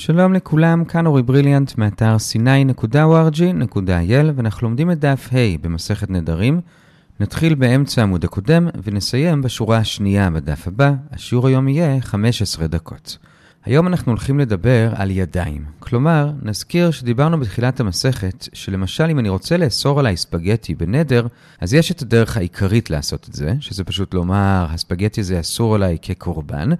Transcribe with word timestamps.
שלום 0.00 0.34
לכולם, 0.34 0.84
כאן 0.84 1.06
אורי 1.06 1.22
בריליאנט 1.22 1.78
מאתר 1.78 2.16
c9.org.il 2.16 4.32
ואנחנו 4.34 4.68
לומדים 4.68 4.90
את 4.90 4.98
דף 4.98 5.28
ה' 5.32 5.58
במסכת 5.60 6.10
נדרים. 6.10 6.60
נתחיל 7.20 7.54
באמצע 7.54 8.00
העמוד 8.00 8.24
הקודם 8.24 8.68
ונסיים 8.84 9.42
בשורה 9.42 9.78
השנייה 9.78 10.30
בדף 10.30 10.68
הבא. 10.68 10.92
השיעור 11.12 11.46
היום 11.46 11.68
יהיה 11.68 12.00
15 12.00 12.66
דקות. 12.66 13.18
היום 13.64 13.86
אנחנו 13.86 14.12
הולכים 14.12 14.38
לדבר 14.38 14.92
על 14.96 15.10
ידיים. 15.10 15.64
כלומר, 15.78 16.30
נזכיר 16.42 16.90
שדיברנו 16.90 17.40
בתחילת 17.40 17.80
המסכת, 17.80 18.48
שלמשל 18.52 19.10
אם 19.10 19.18
אני 19.18 19.28
רוצה 19.28 19.56
לאסור 19.56 20.00
עליי 20.00 20.16
ספגטי 20.16 20.74
בנדר, 20.74 21.26
אז 21.60 21.74
יש 21.74 21.90
את 21.90 22.02
הדרך 22.02 22.36
העיקרית 22.36 22.90
לעשות 22.90 23.28
את 23.28 23.34
זה, 23.34 23.54
שזה 23.60 23.84
פשוט 23.84 24.14
לומר, 24.14 24.66
הספגטי 24.70 25.20
הזה 25.20 25.40
אסור 25.40 25.74
עליי 25.74 25.98
כקורבן, 26.02 26.70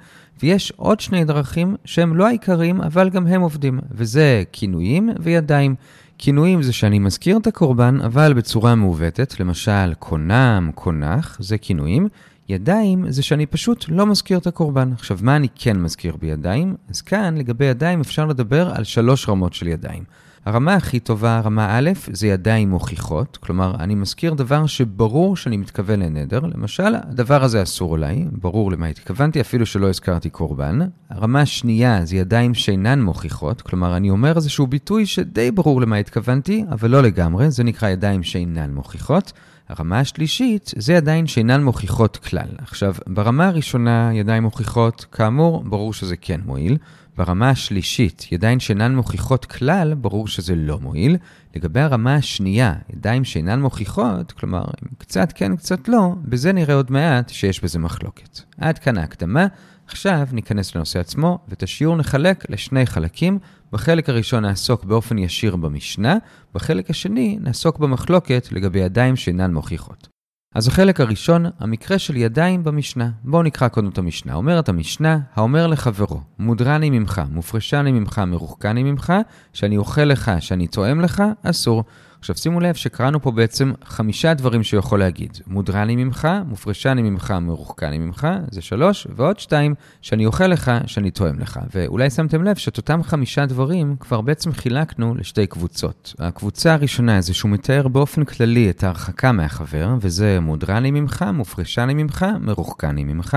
ויש 0.42 0.72
עוד 0.76 1.00
שני 1.00 1.24
דרכים 1.24 1.76
שהם 1.84 2.16
לא 2.16 2.26
העיקריים, 2.26 2.80
אבל 2.80 3.10
גם 3.10 3.26
הם 3.26 3.40
עובדים, 3.40 3.80
וזה 3.90 4.42
כינויים 4.52 5.10
וידיים. 5.20 5.74
כינויים 6.18 6.62
זה 6.62 6.72
שאני 6.72 6.98
מזכיר 6.98 7.36
את 7.36 7.46
הקורבן, 7.46 7.98
אבל 8.04 8.32
בצורה 8.32 8.74
מעוותת, 8.74 9.40
למשל 9.40 9.94
קונם, 9.98 10.70
קונח, 10.74 11.36
זה 11.40 11.58
כינויים. 11.58 12.08
ידיים 12.48 13.10
זה 13.10 13.22
שאני 13.22 13.46
פשוט 13.46 13.84
לא 13.88 14.06
מזכיר 14.06 14.38
את 14.38 14.46
הקורבן. 14.46 14.92
עכשיו, 14.92 15.18
מה 15.22 15.36
אני 15.36 15.48
כן 15.54 15.78
מזכיר 15.78 16.16
בידיים? 16.16 16.74
אז 16.90 17.00
כאן, 17.00 17.36
לגבי 17.36 17.64
ידיים, 17.64 18.00
אפשר 18.00 18.26
לדבר 18.26 18.70
על 18.74 18.84
שלוש 18.84 19.28
רמות 19.28 19.54
של 19.54 19.68
ידיים. 19.68 20.04
הרמה 20.44 20.74
הכי 20.74 21.00
טובה, 21.00 21.40
רמה 21.44 21.78
א', 21.78 21.90
זה 22.12 22.26
ידיים 22.26 22.70
מוכיחות, 22.70 23.36
כלומר, 23.36 23.74
אני 23.78 23.94
מזכיר 23.94 24.34
דבר 24.34 24.66
שברור 24.66 25.36
שאני 25.36 25.56
מתכוון 25.56 26.00
לנדר, 26.00 26.40
למשל, 26.40 26.94
הדבר 26.94 27.44
הזה 27.44 27.62
אסור 27.62 27.94
עליי, 27.94 28.26
ברור 28.32 28.72
למה 28.72 28.86
התכוונתי, 28.86 29.40
אפילו 29.40 29.66
שלא 29.66 29.88
הזכרתי 29.88 30.30
קורבן. 30.30 30.78
הרמה 31.10 31.40
השנייה 31.40 32.04
זה 32.04 32.16
ידיים 32.16 32.54
שאינן 32.54 33.02
מוכיחות, 33.02 33.62
כלומר, 33.62 33.96
אני 33.96 34.10
אומר 34.10 34.36
איזשהו 34.36 34.66
ביטוי 34.66 35.06
שדי 35.06 35.50
ברור 35.50 35.80
למה 35.80 35.96
התכוונתי, 35.96 36.64
אבל 36.70 36.90
לא 36.90 37.02
לגמרי, 37.02 37.50
זה 37.50 37.64
נקרא 37.64 37.88
ידיים 37.88 38.22
שאינן 38.22 38.74
מוכיחות. 38.74 39.32
הרמה 39.68 39.98
השלישית 39.98 40.72
זה 40.76 40.92
ידיים 40.92 41.26
שאינן 41.26 41.64
מוכיחות 41.64 42.16
כלל. 42.16 42.48
עכשיו, 42.58 42.94
ברמה 43.06 43.48
הראשונה, 43.48 44.10
ידיים 44.14 44.42
מוכיחות, 44.42 45.06
כאמור, 45.12 45.64
ברור 45.64 45.92
שזה 45.92 46.16
כן 46.16 46.40
מועיל. 46.44 46.76
ברמה 47.20 47.50
השלישית, 47.50 48.26
ידיים 48.32 48.60
שאינן 48.60 48.94
מוכיחות 48.94 49.44
כלל, 49.44 49.94
ברור 49.94 50.28
שזה 50.28 50.54
לא 50.54 50.78
מועיל. 50.78 51.16
לגבי 51.56 51.80
הרמה 51.80 52.14
השנייה, 52.14 52.74
ידיים 52.92 53.24
שאינן 53.24 53.60
מוכיחות, 53.60 54.32
כלומר, 54.32 54.64
קצת 54.98 55.32
כן, 55.34 55.56
קצת 55.56 55.88
לא, 55.88 56.14
בזה 56.24 56.52
נראה 56.52 56.74
עוד 56.74 56.90
מעט 56.90 57.28
שיש 57.28 57.64
בזה 57.64 57.78
מחלוקת. 57.78 58.40
עד 58.58 58.78
כאן 58.78 58.98
ההקדמה. 58.98 59.46
עכשיו 59.86 60.28
ניכנס 60.32 60.76
לנושא 60.76 61.00
עצמו, 61.00 61.38
ואת 61.48 61.62
השיעור 61.62 61.96
נחלק 61.96 62.50
לשני 62.50 62.86
חלקים. 62.86 63.38
בחלק 63.72 64.08
הראשון 64.08 64.44
נעסוק 64.44 64.84
באופן 64.84 65.18
ישיר 65.18 65.56
במשנה, 65.56 66.16
בחלק 66.54 66.90
השני 66.90 67.38
נעסוק 67.40 67.78
במחלוקת 67.78 68.48
לגבי 68.52 68.78
ידיים 68.78 69.16
שאינן 69.16 69.52
מוכיחות. 69.52 70.09
אז 70.54 70.68
החלק 70.68 71.00
הראשון, 71.00 71.46
המקרה 71.60 71.98
של 71.98 72.16
ידיים 72.16 72.64
במשנה. 72.64 73.10
בואו 73.24 73.42
נקרא 73.42 73.68
קודם 73.68 73.88
את 73.88 73.98
המשנה. 73.98 74.34
אומרת 74.34 74.68
המשנה, 74.68 75.18
האומר 75.34 75.66
לחברו, 75.66 76.20
מודרני 76.38 76.90
ממך, 76.90 77.22
מופרשני 77.30 77.92
ממך, 77.92 78.18
מרוחקני 78.26 78.82
ממך, 78.82 79.12
שאני 79.52 79.76
אוכל 79.76 80.04
לך, 80.04 80.30
שאני 80.40 80.66
תואם 80.66 81.00
לך, 81.00 81.22
אסור. 81.42 81.84
עכשיו 82.20 82.36
שימו 82.36 82.60
לב 82.60 82.74
שקראנו 82.74 83.22
פה 83.22 83.30
בעצם 83.30 83.72
חמישה 83.84 84.34
דברים 84.34 84.62
שהוא 84.62 84.78
יכול 84.78 84.98
להגיד. 84.98 85.38
מודרני 85.46 86.04
ממך, 86.04 86.28
מופרשני 86.46 87.02
ממך, 87.02 87.34
מרוחקני 87.40 87.98
ממך, 87.98 88.28
זה 88.50 88.62
שלוש, 88.62 89.06
ועוד 89.16 89.38
שתיים, 89.38 89.74
שאני 90.02 90.26
אוכל 90.26 90.46
לך, 90.46 90.70
שאני 90.86 91.10
תואם 91.10 91.38
לך. 91.38 91.60
ואולי 91.74 92.10
שמתם 92.10 92.44
לב 92.44 92.56
שאת 92.56 92.76
אותם 92.76 93.02
חמישה 93.02 93.46
דברים 93.46 93.96
כבר 94.00 94.20
בעצם 94.20 94.52
חילקנו 94.52 95.14
לשתי 95.14 95.46
קבוצות. 95.46 96.14
הקבוצה 96.18 96.74
הראשונה 96.74 97.20
זה 97.20 97.34
שהוא 97.34 97.50
מתאר 97.50 97.88
באופן 97.88 98.24
כללי 98.24 98.70
את 98.70 98.84
ההרחקה 98.84 99.32
מהחבר, 99.32 99.94
וזה 100.00 100.40
מודרני 100.40 100.90
ממך, 100.90 101.24
מופרשני 101.34 101.94
ממך, 101.94 102.26
מרוחקני 102.40 103.04
ממך. 103.04 103.36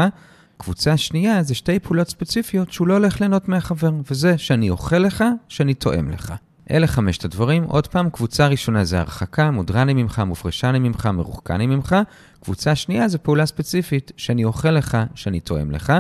קבוצה 0.58 0.98
שנייה 0.98 1.44
זה 1.44 1.56
שתי 1.56 1.80
פעולות 1.80 2.10
ספציפיות 2.10 2.72
שהוא 2.72 2.88
לא 2.88 2.94
הולך 2.94 3.22
ליהנות 3.22 3.50
מהחבר, 3.50 3.92
וזה 4.12 4.38
שאני 4.38 4.70
אוכל 4.70 4.98
לך, 4.98 5.24
שאני 5.48 5.74
תואם 5.74 6.10
לך. 6.10 6.34
אלה 6.72 6.88
חמשת 6.88 7.26
הדברים. 7.26 7.64
עוד 7.64 7.88
פעם, 7.88 8.10
קבוצה 8.10 8.48
ראשונה 8.48 8.84
זה 8.84 9.00
הרחקה, 9.00 9.52
מודרני 9.52 9.94
ממך, 9.94 10.20
מופרשני 10.20 10.80
ממך, 10.80 11.06
מרוחקני 11.06 11.68
ממך. 11.68 11.96
קבוצה 12.44 12.76
שנייה 12.76 13.08
זה 13.08 13.18
פעולה 13.18 13.46
ספציפית, 13.46 14.12
שאני 14.18 14.44
אוכל 14.44 14.72
לך, 14.72 14.98
שאני 15.16 15.40
תואם 15.40 15.72
לך. 15.72 15.94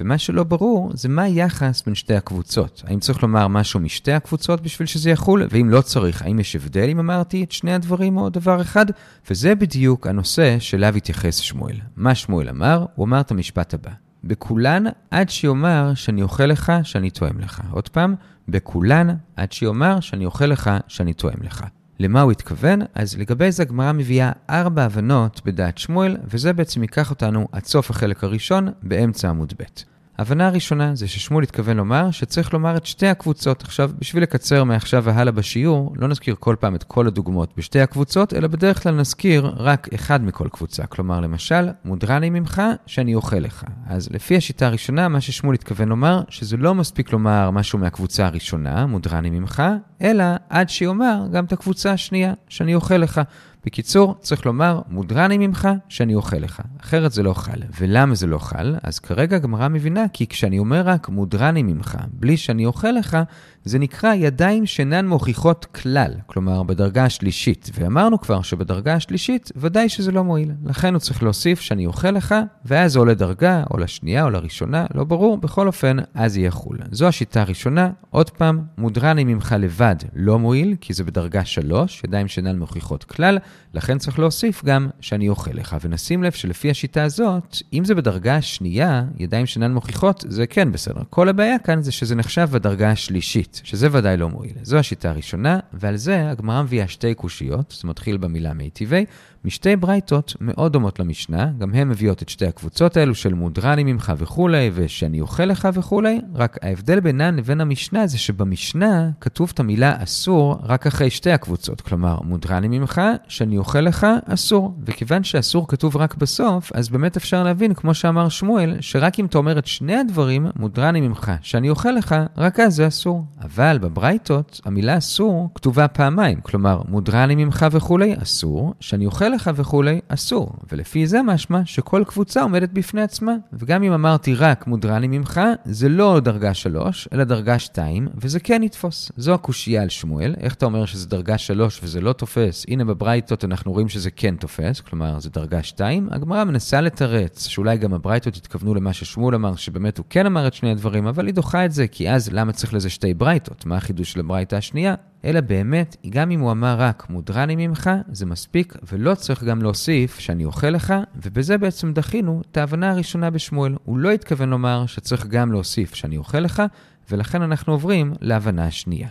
ומה 0.00 0.18
שלא 0.18 0.44
ברור 0.44 0.90
זה 0.94 1.08
מה 1.08 1.22
היחס 1.22 1.82
בין 1.86 1.94
שתי 1.94 2.14
הקבוצות. 2.14 2.82
האם 2.86 3.00
צריך 3.00 3.22
לומר 3.22 3.48
משהו 3.48 3.80
משתי 3.80 4.12
הקבוצות 4.12 4.60
בשביל 4.60 4.86
שזה 4.86 5.10
יחול, 5.10 5.46
ואם 5.50 5.70
לא 5.70 5.80
צריך, 5.80 6.22
האם 6.22 6.38
יש 6.38 6.56
הבדל 6.56 6.88
אם 6.88 6.98
אמרתי 6.98 7.44
את 7.44 7.52
שני 7.52 7.74
הדברים 7.74 8.16
או 8.16 8.28
דבר 8.28 8.60
אחד? 8.60 8.86
וזה 9.30 9.54
בדיוק 9.54 10.06
הנושא 10.06 10.56
שאליו 10.58 10.96
התייחס 10.96 11.36
שמואל. 11.36 11.76
מה 11.96 12.14
שמואל 12.14 12.48
אמר? 12.48 12.86
הוא 12.94 13.06
אמר 13.06 13.20
את 13.20 13.30
המשפט 13.30 13.74
הבא. 13.74 13.90
בכולן 14.24 14.84
עד 15.10 15.30
שיאמר 15.30 15.94
שאני 15.94 16.22
אוכל 16.22 16.46
לך, 16.46 16.72
שאני 16.82 17.10
תואם 17.10 17.40
לך. 17.40 17.60
עוד 17.70 17.88
פעם, 17.88 18.14
בכולן 18.48 19.08
עד 19.36 19.52
שיאמר 19.52 20.00
שאני 20.00 20.24
אוכל 20.24 20.46
לך, 20.46 20.70
שאני 20.88 21.12
תואם 21.12 21.42
לך. 21.42 21.64
למה 21.98 22.20
הוא 22.20 22.32
התכוון? 22.32 22.80
אז 22.94 23.18
לגבי 23.18 23.52
זה 23.52 23.62
הגמרא 23.62 23.92
מביאה 23.92 24.32
ארבע 24.50 24.84
הבנות 24.84 25.40
בדעת 25.44 25.78
שמואל, 25.78 26.16
וזה 26.24 26.52
בעצם 26.52 26.82
ייקח 26.82 27.10
אותנו 27.10 27.48
עד 27.52 27.64
סוף 27.64 27.90
החלק 27.90 28.24
הראשון, 28.24 28.68
באמצע 28.82 29.28
עמוד 29.28 29.52
ב'. 29.58 29.93
ההבנה 30.18 30.46
הראשונה 30.46 30.94
זה 30.94 31.08
ששמואל 31.08 31.42
התכוון 31.42 31.76
לומר 31.76 32.10
שצריך 32.10 32.52
לומר 32.52 32.76
את 32.76 32.86
שתי 32.86 33.06
הקבוצות. 33.06 33.62
עכשיו, 33.62 33.90
בשביל 33.98 34.22
לקצר 34.22 34.64
מעכשיו 34.64 35.04
והלאה 35.04 35.32
בשיעור, 35.32 35.94
לא 35.96 36.08
נזכיר 36.08 36.34
כל 36.40 36.56
פעם 36.60 36.74
את 36.74 36.82
כל 36.82 37.06
הדוגמאות 37.06 37.52
בשתי 37.56 37.80
הקבוצות, 37.80 38.34
אלא 38.34 38.48
בדרך 38.48 38.82
כלל 38.82 38.94
נזכיר 38.94 39.52
רק 39.56 39.88
אחד 39.94 40.24
מכל 40.24 40.48
קבוצה. 40.48 40.86
כלומר, 40.86 41.20
למשל, 41.20 41.68
מודרני 41.84 42.30
ממך 42.30 42.62
שאני 42.86 43.14
אוכל 43.14 43.36
לך. 43.36 43.64
אז 43.86 44.08
לפי 44.10 44.36
השיטה 44.36 44.66
הראשונה, 44.66 45.08
מה 45.08 45.20
ששמואל 45.20 45.54
התכוון 45.54 45.88
לומר, 45.88 46.22
שזה 46.28 46.56
לא 46.56 46.74
מספיק 46.74 47.12
לומר 47.12 47.50
משהו 47.50 47.78
מהקבוצה 47.78 48.26
הראשונה, 48.26 48.86
מודרני 48.86 49.30
ממך, 49.30 49.62
אלא 50.02 50.24
עד 50.48 50.68
שיאמר 50.68 51.26
גם 51.32 51.44
את 51.44 51.52
הקבוצה 51.52 51.92
השנייה, 51.92 52.32
שאני 52.48 52.74
אוכל 52.74 52.96
לך. 52.96 53.20
בקיצור, 53.66 54.16
צריך 54.20 54.46
לומר, 54.46 54.80
מודרני 54.88 55.38
ממך 55.38 55.68
שאני 55.88 56.14
אוכל 56.14 56.36
לך. 56.36 56.62
אחרת 56.80 57.12
זה 57.12 57.22
לא 57.22 57.34
חל. 57.34 57.62
ולמה 57.80 58.14
זה 58.14 58.26
לא 58.26 58.38
חל? 58.38 58.74
אז 58.82 58.98
כרגע 58.98 59.36
הגמרא 59.36 59.68
מבינה 59.68 60.04
כי 60.12 60.26
כשאני 60.26 60.58
אומר 60.58 60.80
רק 60.80 61.08
מודרני 61.08 61.62
ממך, 61.62 61.98
בלי 62.12 62.36
שאני 62.36 62.66
אוכל 62.66 62.90
לך, 62.90 63.18
זה 63.64 63.78
נקרא 63.78 64.14
ידיים 64.14 64.66
שאינן 64.66 65.06
מוכיחות 65.06 65.64
כלל, 65.64 66.12
כלומר 66.26 66.62
בדרגה 66.62 67.04
השלישית. 67.04 67.70
ואמרנו 67.74 68.20
כבר 68.20 68.42
שבדרגה 68.42 68.94
השלישית 68.94 69.52
ודאי 69.56 69.88
שזה 69.88 70.12
לא 70.12 70.24
מועיל. 70.24 70.52
לכן 70.64 70.94
הוא 70.94 71.00
צריך 71.00 71.22
להוסיף 71.22 71.60
שאני 71.60 71.86
אוכל 71.86 72.10
לך, 72.10 72.34
ואז 72.64 72.96
או 72.96 73.04
לדרגה, 73.04 73.64
או 73.70 73.78
לשנייה, 73.78 74.24
או 74.24 74.30
לראשונה, 74.30 74.86
לא 74.94 75.04
ברור, 75.04 75.38
בכל 75.38 75.66
אופן, 75.66 75.96
אז 76.14 76.36
יהיה 76.36 76.50
חול. 76.50 76.78
זו 76.90 77.08
השיטה 77.08 77.40
הראשונה. 77.40 77.90
עוד 78.10 78.30
פעם, 78.30 78.60
מודרני 78.78 79.24
ממך 79.24 79.54
לבד 79.58 79.96
לא 80.14 80.38
מועיל, 80.38 80.76
כי 80.80 80.92
זה 80.92 81.04
בדרגה 81.04 81.44
3, 81.44 82.02
ידיים 82.04 82.28
שאינן 82.28 82.58
מוכיחות 82.58 83.04
כלל, 83.04 83.38
לכן 83.74 83.98
צריך 83.98 84.18
להוסיף 84.18 84.64
גם 84.64 84.88
שאני 85.00 85.28
אוכל 85.28 85.50
לך. 85.54 85.76
ונשים 85.80 86.22
לב 86.22 86.32
שלפי 86.32 86.70
השיטה 86.70 87.02
הזאת, 87.02 87.56
אם 87.72 87.84
זה 87.84 87.94
בדרגה 87.94 88.36
השנייה, 88.36 89.04
ידיים 89.18 89.46
שאינן 89.46 89.72
מוכיחות, 89.72 90.24
זה 90.28 90.46
כן 90.46 90.72
בסדר. 90.72 91.02
כל 91.10 91.28
הבעיה 91.28 91.58
כאן 91.58 91.82
זה 91.82 91.92
שזה 91.92 92.14
נחשב 92.14 92.48
בדרגה 92.52 92.90
השלישית. 92.90 93.60
שזה 93.64 93.88
ודאי 93.92 94.16
לא 94.16 94.28
מועיל. 94.28 94.52
זו 94.62 94.76
השיטה 94.76 95.10
הראשונה, 95.10 95.58
ועל 95.72 95.96
זה 95.96 96.30
הגמרא 96.30 96.62
מביאה 96.62 96.88
שתי 96.88 97.14
קושיות, 97.14 97.78
זה 97.80 97.88
מתחיל 97.88 98.16
במילה 98.16 98.54
מיטיבי, 98.54 99.04
משתי 99.44 99.76
ברייתות 99.76 100.36
מאוד 100.40 100.72
דומות 100.72 100.98
למשנה, 100.98 101.50
גם 101.58 101.74
הן 101.74 101.88
מביאות 101.88 102.22
את 102.22 102.28
שתי 102.28 102.46
הקבוצות 102.46 102.96
האלו 102.96 103.14
של 103.14 103.34
מודרני 103.34 103.84
ממך 103.84 104.12
וכולי, 104.18 104.70
ושאני 104.74 105.20
אוכל 105.20 105.44
לך 105.44 105.68
וכולי, 105.74 106.20
רק 106.34 106.58
ההבדל 106.62 107.00
בינן 107.00 107.36
לבין 107.36 107.60
המשנה 107.60 108.06
זה 108.06 108.18
שבמשנה 108.18 109.10
כתוב 109.20 109.50
את 109.54 109.60
המילה 109.60 110.02
אסור 110.02 110.58
רק 110.62 110.86
אחרי 110.86 111.10
שתי 111.10 111.30
הקבוצות, 111.30 111.80
כלומר, 111.80 112.20
מודרני 112.20 112.78
ממך, 112.78 113.00
שאני 113.44 113.58
אוכל 113.58 113.80
לך, 113.80 114.06
אסור. 114.26 114.74
וכיוון 114.86 115.24
שאסור 115.24 115.68
כתוב 115.68 115.96
רק 115.96 116.14
בסוף, 116.14 116.72
אז 116.74 116.88
באמת 116.88 117.16
אפשר 117.16 117.42
להבין, 117.42 117.74
כמו 117.74 117.94
שאמר 117.94 118.28
שמואל, 118.28 118.76
שרק 118.80 119.20
אם 119.20 119.26
אתה 119.26 119.38
אומר 119.38 119.58
את 119.58 119.66
שני 119.66 119.96
הדברים, 119.96 120.46
מודרני 120.56 121.00
ממך, 121.00 121.32
שאני 121.42 121.70
אוכל 121.70 121.90
לך, 121.90 122.14
רק 122.36 122.60
אז 122.60 122.74
זה 122.74 122.86
אסור. 122.86 123.24
אבל 123.42 123.78
בברייתות, 123.78 124.60
המילה 124.64 124.98
אסור 124.98 125.50
כתובה 125.54 125.88
פעמיים, 125.88 126.40
כלומר, 126.40 126.82
מודרני 126.88 127.34
ממך 127.34 127.66
וכולי, 127.70 128.14
אסור, 128.22 128.74
שאני 128.80 129.06
אוכל 129.06 129.28
לך 129.28 129.50
וכולי, 129.54 130.00
אסור. 130.08 130.52
ולפי 130.72 131.06
זה 131.06 131.22
משמע 131.22 131.60
שכל 131.64 132.02
קבוצה 132.06 132.42
עומדת 132.42 132.70
בפני 132.72 133.02
עצמה. 133.02 133.32
וגם 133.52 133.82
אם 133.82 133.92
אמרתי 133.92 134.34
רק 134.34 134.66
מודרני 134.66 135.08
ממך, 135.08 135.40
זה 135.64 135.88
לא 135.88 136.20
דרגה 136.20 136.54
3, 136.54 137.08
אלא 137.12 137.24
דרגה 137.24 137.58
2, 137.58 138.08
וזה 138.16 138.40
כן 138.40 138.62
יתפוס. 138.62 139.12
זו 139.16 139.34
הקושייה 139.34 139.82
על 139.82 139.88
שמואל, 139.88 140.34
איך 140.40 140.54
אתה 140.54 140.66
אומר 140.66 140.84
שזה 140.84 141.08
דרגה 141.08 141.38
3 141.38 141.80
וזה 141.82 142.00
לא 142.00 142.12
תופס? 142.12 142.66
הנה 142.68 142.84
בברייתות 142.84 143.33
בברייתות 143.34 143.44
אנחנו 143.50 143.72
רואים 143.72 143.88
שזה 143.88 144.10
כן 144.10 144.36
תופס, 144.36 144.80
כלומר 144.80 145.20
זה 145.20 145.30
דרגה 145.30 145.62
2. 145.62 146.08
הגמרא 146.10 146.44
מנסה 146.44 146.80
לתרץ 146.80 147.46
שאולי 147.46 147.78
גם 147.78 147.94
הברייתות 147.94 148.36
התכוונו 148.36 148.74
למה 148.74 148.92
ששמואל 148.92 149.34
אמר, 149.34 149.56
שבאמת 149.56 149.98
הוא 149.98 150.06
כן 150.10 150.26
אמר 150.26 150.46
את 150.46 150.54
שני 150.54 150.70
הדברים, 150.70 151.06
אבל 151.06 151.26
היא 151.26 151.34
דוחה 151.34 151.64
את 151.64 151.72
זה, 151.72 151.88
כי 151.88 152.10
אז 152.10 152.32
למה 152.32 152.52
צריך 152.52 152.74
לזה 152.74 152.90
שתי 152.90 153.14
ברייתות? 153.14 153.66
מה 153.66 153.76
החידוש 153.76 154.12
של 154.12 154.20
הברייתה 154.20 154.56
השנייה? 154.56 154.94
אלא 155.24 155.40
באמת, 155.40 155.96
גם 156.08 156.30
אם 156.30 156.40
הוא 156.40 156.50
אמר 156.50 156.76
רק 156.78 157.10
מודרני 157.10 157.66
ממך, 157.66 157.90
זה 158.12 158.26
מספיק, 158.26 158.74
ולא 158.92 159.14
צריך 159.14 159.44
גם 159.44 159.62
להוסיף 159.62 160.18
שאני 160.18 160.44
אוכל 160.44 160.70
לך, 160.70 160.94
ובזה 161.22 161.58
בעצם 161.58 161.92
דחינו 161.92 162.42
את 162.50 162.56
ההבנה 162.56 162.90
הראשונה 162.90 163.30
בשמואל. 163.30 163.74
הוא 163.84 163.98
לא 163.98 164.10
התכוון 164.10 164.50
לומר 164.50 164.86
שצריך 164.86 165.26
גם 165.26 165.52
להוסיף 165.52 165.94
שאני 165.94 166.16
אוכל 166.16 166.40
לך, 166.40 166.62
ולכן 167.10 167.42
אנחנו 167.42 167.72
עוברים 167.72 168.12
להבנה 168.20 168.66
השנייה. 168.66 169.08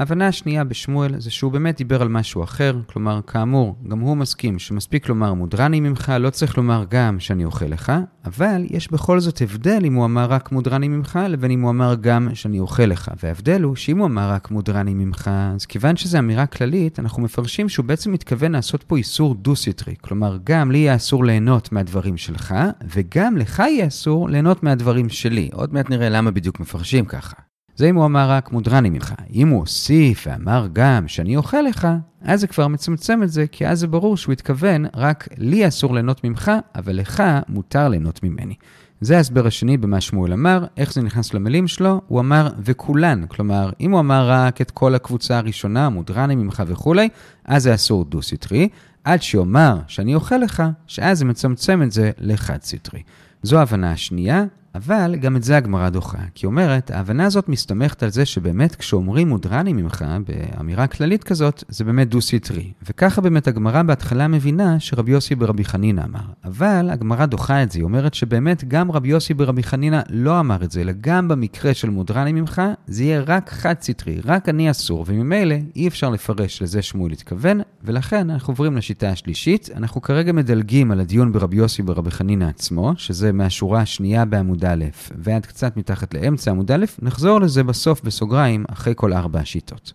ההבנה 0.00 0.28
השנייה 0.28 0.64
בשמואל 0.64 1.20
זה 1.20 1.30
שהוא 1.30 1.52
באמת 1.52 1.76
דיבר 1.76 2.02
על 2.02 2.08
משהו 2.08 2.44
אחר, 2.44 2.80
כלומר, 2.86 3.20
כאמור, 3.26 3.76
גם 3.88 4.00
הוא 4.00 4.16
מסכים 4.16 4.58
שמספיק 4.58 5.08
לומר 5.08 5.34
מודרני 5.34 5.80
ממך, 5.80 6.12
לא 6.20 6.30
צריך 6.30 6.56
לומר 6.56 6.84
גם 6.90 7.20
שאני 7.20 7.44
אוכל 7.44 7.64
לך, 7.64 7.92
אבל 8.24 8.64
יש 8.70 8.92
בכל 8.92 9.20
זאת 9.20 9.42
הבדל 9.42 9.80
אם 9.84 9.94
הוא 9.94 10.04
אמר 10.04 10.24
רק 10.24 10.52
מודרני 10.52 10.88
ממך, 10.88 11.18
לבין 11.28 11.50
אם 11.50 11.60
הוא 11.60 11.70
אמר 11.70 11.94
גם 12.00 12.28
שאני 12.34 12.58
אוכל 12.58 12.82
לך. 12.82 13.10
וההבדל 13.22 13.62
הוא 13.62 13.76
שאם 13.76 13.98
הוא 13.98 14.06
אמר 14.06 14.30
רק 14.30 14.50
מודרני 14.50 14.94
ממך, 14.94 15.30
אז 15.54 15.66
כיוון 15.66 15.96
שזו 15.96 16.18
אמירה 16.18 16.46
כללית, 16.46 17.00
אנחנו 17.00 17.22
מפרשים 17.22 17.68
שהוא 17.68 17.86
בעצם 17.86 18.12
מתכוון 18.12 18.52
לעשות 18.52 18.82
פה 18.82 18.96
איסור 18.96 19.34
דו-סטרי. 19.34 19.94
כלומר, 20.00 20.38
גם 20.44 20.70
לי 20.70 20.78
יהיה 20.78 20.96
אסור 20.96 21.24
ליהנות 21.24 21.72
מהדברים 21.72 22.16
שלך, 22.16 22.54
וגם 22.94 23.36
לך 23.36 23.58
יהיה 23.58 23.86
אסור 23.86 24.30
ליהנות 24.30 24.62
מהדברים 24.62 25.08
שלי. 25.08 25.48
עוד 25.52 25.74
מעט 25.74 25.90
נראה 25.90 26.08
למה 26.08 26.30
בדיוק 26.30 26.60
מפרשים 26.60 27.04
ככה. 27.04 27.49
זה 27.80 27.90
אם 27.90 27.96
הוא 27.96 28.04
אמר 28.04 28.30
רק 28.30 28.52
מודרני 28.52 28.90
ממך. 28.90 29.14
אם 29.34 29.48
הוא 29.48 29.58
הוסיף 29.58 30.26
ואמר 30.26 30.68
גם 30.72 31.08
שאני 31.08 31.36
אוכל 31.36 31.60
לך, 31.60 31.88
אז 32.22 32.40
זה 32.40 32.46
כבר 32.46 32.68
מצמצם 32.68 33.22
את 33.22 33.30
זה, 33.30 33.46
כי 33.46 33.66
אז 33.66 33.80
זה 33.80 33.86
ברור 33.86 34.16
שהוא 34.16 34.32
התכוון 34.32 34.86
רק 34.96 35.28
לי 35.36 35.68
אסור 35.68 35.94
ליהנות 35.94 36.24
ממך, 36.24 36.52
אבל 36.74 36.96
לך 36.96 37.22
מותר 37.48 37.88
ליהנות 37.88 38.22
ממני. 38.22 38.54
זה 39.00 39.16
ההסבר 39.16 39.46
השני 39.46 39.76
במה 39.76 40.00
שמואל 40.00 40.32
אמר, 40.32 40.66
איך 40.76 40.92
זה 40.92 41.02
נכנס 41.02 41.34
למילים 41.34 41.68
שלו, 41.68 42.00
הוא 42.08 42.20
אמר 42.20 42.48
וכולן, 42.64 43.26
כלומר, 43.26 43.70
אם 43.80 43.90
הוא 43.90 44.00
אמר 44.00 44.30
רק 44.30 44.60
את 44.60 44.70
כל 44.70 44.94
הקבוצה 44.94 45.38
הראשונה, 45.38 45.88
מודרני 45.88 46.34
ממך 46.34 46.62
וכולי, 46.66 47.08
אז 47.44 47.62
זה 47.62 47.74
אסור 47.74 48.04
דו-סטרי, 48.04 48.68
עד 49.04 49.22
שיאמר 49.22 49.78
שאני 49.86 50.14
אוכל 50.14 50.36
לך, 50.36 50.62
שאז 50.86 51.18
זה 51.18 51.24
מצמצם 51.24 51.82
את 51.82 51.92
זה 51.92 52.10
לחד-סטרי. 52.18 53.02
זו 53.42 53.58
ההבנה 53.58 53.92
השנייה, 53.92 54.44
אבל 54.74 55.16
גם 55.20 55.36
את 55.36 55.42
זה 55.42 55.56
הגמרא 55.56 55.88
דוחה, 55.88 56.18
כי 56.34 56.46
אומרת, 56.46 56.90
ההבנה 56.90 57.24
הזאת 57.24 57.48
מסתמכת 57.48 58.02
על 58.02 58.10
זה 58.10 58.24
שבאמת 58.24 58.74
כשאומרים 58.74 59.28
מודרני 59.28 59.72
ממך, 59.72 60.04
באמירה 60.26 60.86
כללית 60.86 61.24
כזאת, 61.24 61.64
זה 61.68 61.84
באמת 61.84 62.08
דו-סטרי. 62.08 62.72
וככה 62.88 63.20
באמת 63.20 63.48
הגמרא 63.48 63.82
בהתחלה 63.82 64.28
מבינה 64.28 64.80
שרבי 64.80 65.12
יוסי 65.12 65.34
ברבי 65.34 65.64
חנינא 65.64 66.00
אמר. 66.04 66.20
אבל 66.44 66.88
הגמרא 66.92 67.26
דוחה 67.26 67.62
את 67.62 67.70
זה, 67.70 67.78
היא 67.78 67.84
אומרת 67.84 68.14
שבאמת 68.14 68.64
גם 68.68 68.90
רבי 68.90 69.08
יוסי 69.08 69.34
ברבי 69.34 69.62
חנינא 69.62 70.00
לא 70.08 70.40
אמר 70.40 70.64
את 70.64 70.70
זה, 70.70 70.80
אלא 70.80 70.92
גם 71.00 71.28
במקרה 71.28 71.74
של 71.74 71.90
מודרני 71.90 72.32
ממך, 72.32 72.62
זה 72.86 73.04
יהיה 73.04 73.20
רק 73.26 73.50
חד-סטרי, 73.50 74.20
רק 74.24 74.48
אני 74.48 74.70
אסור, 74.70 75.04
וממילא 75.08 75.54
אי 75.76 75.88
אפשר 75.88 76.10
לפרש 76.10 76.62
לזה 76.62 76.82
שמואל 76.82 77.12
התכוון, 77.12 77.60
ולכן 77.84 78.30
אנחנו 78.30 78.50
עוברים 78.50 78.76
לשיטה 78.76 79.08
השלישית. 79.08 79.68
אנחנו 79.76 80.02
כרגע 80.02 80.32
מדלגים 80.32 80.90
על 80.90 81.00
הדיון 81.00 81.32
ברבי 81.32 81.56
יוסי 81.56 81.82
ברבי 81.82 82.10
חנינא 82.10 82.44
עצמו, 82.44 82.92
שזה 82.96 83.32
מהשורה 83.32 83.80
השנייה 83.80 84.24
בעמוד 84.24 84.59
עמוד 84.64 84.82
א' 84.82 84.90
ועד 85.18 85.46
קצת 85.46 85.76
מתחת 85.76 86.14
לאמצע 86.14 86.50
עמוד 86.50 86.72
א', 86.72 86.84
נחזור 87.02 87.40
לזה 87.40 87.64
בסוף 87.64 88.02
בסוגריים 88.02 88.64
אחרי 88.68 88.92
כל 88.96 89.12
ארבע 89.12 89.40
השיטות. 89.40 89.92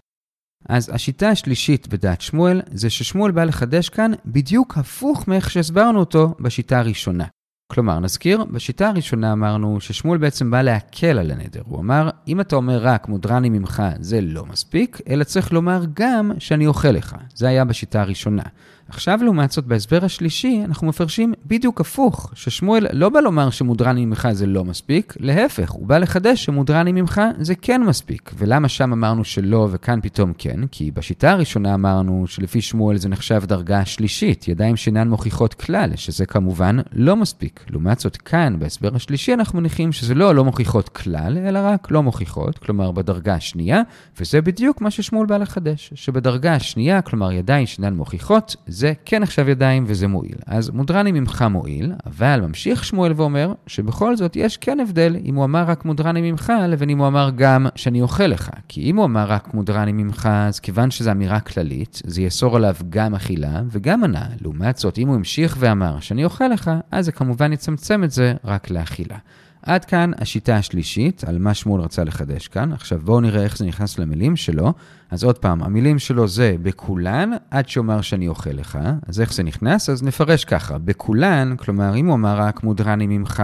אז 0.69 0.89
השיטה 0.93 1.29
השלישית 1.29 1.87
בדעת 1.87 2.21
שמואל 2.21 2.61
זה 2.71 2.89
ששמואל 2.89 3.31
בא 3.31 3.43
לחדש 3.43 3.89
כאן 3.89 4.11
בדיוק 4.25 4.77
הפוך 4.77 5.27
מאיך 5.27 5.51
שהסברנו 5.51 5.99
אותו 5.99 6.35
בשיטה 6.39 6.79
הראשונה. 6.79 7.25
כלומר, 7.71 7.99
נזכיר, 7.99 8.43
בשיטה 8.43 8.89
הראשונה 8.89 9.33
אמרנו 9.33 9.81
ששמואל 9.81 10.17
בעצם 10.17 10.51
בא 10.51 10.61
להקל 10.61 11.19
על 11.19 11.31
הנדר. 11.31 11.61
הוא 11.65 11.79
אמר, 11.79 12.09
אם 12.27 12.41
אתה 12.41 12.55
אומר 12.55 12.79
רק 12.81 13.07
מודרני 13.07 13.49
ממך 13.49 13.83
זה 13.99 14.21
לא 14.21 14.45
מספיק, 14.45 15.01
אלא 15.09 15.23
צריך 15.23 15.53
לומר 15.53 15.83
גם 15.93 16.31
שאני 16.39 16.67
אוכל 16.67 16.91
לך. 16.91 17.15
זה 17.35 17.47
היה 17.47 17.65
בשיטה 17.65 18.01
הראשונה. 18.01 18.43
עכשיו, 18.89 19.19
לעומת 19.23 19.51
זאת, 19.51 19.65
בהסבר 19.65 20.05
השלישי, 20.05 20.61
אנחנו 20.65 20.87
מפרשים 20.87 21.33
בדיוק 21.45 21.81
הפוך, 21.81 22.31
ששמואל 22.33 22.87
לא 22.93 23.09
בא 23.09 23.19
לומר 23.19 23.49
שמודרני 23.49 24.05
ממך 24.05 24.27
זה 24.31 24.45
לא 24.45 24.65
מספיק, 24.65 25.13
להפך, 25.19 25.71
הוא 25.71 25.87
בא 25.87 25.97
לחדש 25.97 26.45
שמודרני 26.45 26.91
ממך 26.91 27.21
זה 27.39 27.55
כן 27.55 27.83
מספיק. 27.83 28.31
ולמה 28.37 28.69
שם 28.69 28.93
אמרנו 28.93 29.23
שלא 29.23 29.67
וכאן 29.71 29.99
פתאום 30.01 30.33
כן? 30.37 30.67
כי 30.71 30.91
בשיטה 30.91 31.31
הראשונה 31.31 31.73
אמרנו 31.73 32.27
שלפי 32.27 32.61
שמואל 32.61 32.97
זה 32.97 33.09
נחשב 33.09 33.41
דרגה 33.45 33.85
שלישית, 33.85 34.47
ידיים 34.47 34.75
שאינן 34.75 35.07
מוכיחות 35.07 35.53
כלל, 35.53 35.95
שזה 35.95 36.25
כמובן 36.25 36.77
לא 36.93 37.15
מספיק. 37.15 37.65
לעומת 37.69 37.99
זאת, 37.99 38.17
כאן, 38.17 38.59
בהסבר 38.59 38.95
השלישי, 38.95 39.33
אנחנו 39.33 39.59
מניחים 39.59 39.91
שזה 39.91 40.15
לא 40.15 40.35
לא 40.35 40.45
מוכיחות 40.45 40.89
כלל, 40.89 41.37
אלא 41.37 41.59
רק 41.63 41.91
לא 41.91 42.03
מוכיחות, 42.03 42.57
כלומר 42.57 42.91
בדרגה 42.91 43.33
השנייה, 43.33 43.81
וזה 44.19 44.41
בדיוק 44.41 44.81
מה 44.81 44.91
ששמואל 44.91 45.25
בא 45.25 45.37
לחדש, 45.37 45.91
שבדרגה 45.95 46.53
השנייה, 46.53 47.01
כלומר 47.01 47.31
ידיים 47.31 47.65
שאינן 47.65 47.93
מוכיחות, 47.93 48.55
זה 48.75 48.93
כן 49.05 49.23
עכשיו 49.23 49.49
ידיים 49.49 49.83
וזה 49.87 50.07
מועיל. 50.07 50.35
אז 50.45 50.69
מודרני 50.69 51.11
ממך 51.11 51.45
מועיל, 51.49 51.93
אבל 52.05 52.41
ממשיך 52.41 52.83
שמואל 52.83 53.13
ואומר 53.15 53.53
שבכל 53.67 54.15
זאת 54.15 54.35
יש 54.35 54.57
כן 54.57 54.79
הבדל 54.79 55.15
אם 55.25 55.35
הוא 55.35 55.45
אמר 55.45 55.63
רק 55.67 55.85
מודרני 55.85 56.31
ממך, 56.31 56.53
לבין 56.67 56.89
אם 56.89 56.97
הוא 56.97 57.07
אמר 57.07 57.29
גם 57.35 57.67
שאני 57.75 58.01
אוכל 58.01 58.27
לך. 58.27 58.49
כי 58.67 58.81
אם 58.81 58.95
הוא 58.95 59.05
אמר 59.05 59.25
רק 59.27 59.53
מודרני 59.53 59.91
ממך, 59.91 60.29
אז 60.31 60.59
כיוון 60.59 60.91
שזו 60.91 61.11
אמירה 61.11 61.39
כללית, 61.39 62.01
זה 62.05 62.21
יאסור 62.21 62.55
עליו 62.55 62.75
גם 62.89 63.15
אכילה 63.15 63.61
וגם 63.69 64.03
הנאה. 64.03 64.27
לעומת 64.41 64.77
זאת, 64.77 64.97
אם 64.97 65.07
הוא 65.07 65.15
המשיך 65.15 65.57
ואמר 65.59 65.99
שאני 65.99 66.25
אוכל 66.25 66.47
לך, 66.47 66.71
אז 66.91 67.05
זה 67.05 67.11
כמובן 67.11 67.53
יצמצם 67.53 68.03
את 68.03 68.11
זה 68.11 68.33
רק 68.43 68.69
לאכילה. 68.69 69.17
עד 69.65 69.85
כאן 69.85 70.11
השיטה 70.17 70.55
השלישית, 70.55 71.23
על 71.23 71.37
מה 71.39 71.53
שמואל 71.53 71.81
רצה 71.81 72.03
לחדש 72.03 72.47
כאן. 72.47 72.73
עכשיו 72.73 72.99
בואו 73.03 73.21
נראה 73.21 73.43
איך 73.43 73.57
זה 73.57 73.65
נכנס 73.65 73.99
למילים 73.99 74.35
שלו. 74.35 74.73
אז 75.11 75.23
עוד 75.23 75.37
פעם, 75.37 75.63
המילים 75.63 75.99
שלו 75.99 76.27
זה 76.27 76.55
בכולן, 76.61 77.31
עד 77.51 77.69
שאומר 77.69 78.01
שאני 78.01 78.27
אוכל 78.27 78.49
לך. 78.49 78.79
אז 79.07 79.21
איך 79.21 79.33
זה 79.33 79.43
נכנס? 79.43 79.89
אז 79.89 80.03
נפרש 80.03 80.45
ככה, 80.45 80.77
בכולן, 80.77 81.55
כלומר 81.57 81.95
אם 81.95 82.05
הוא 82.05 82.15
אמר 82.15 82.37
רק 82.37 82.63
מודרני 82.63 83.07
ממך, 83.07 83.43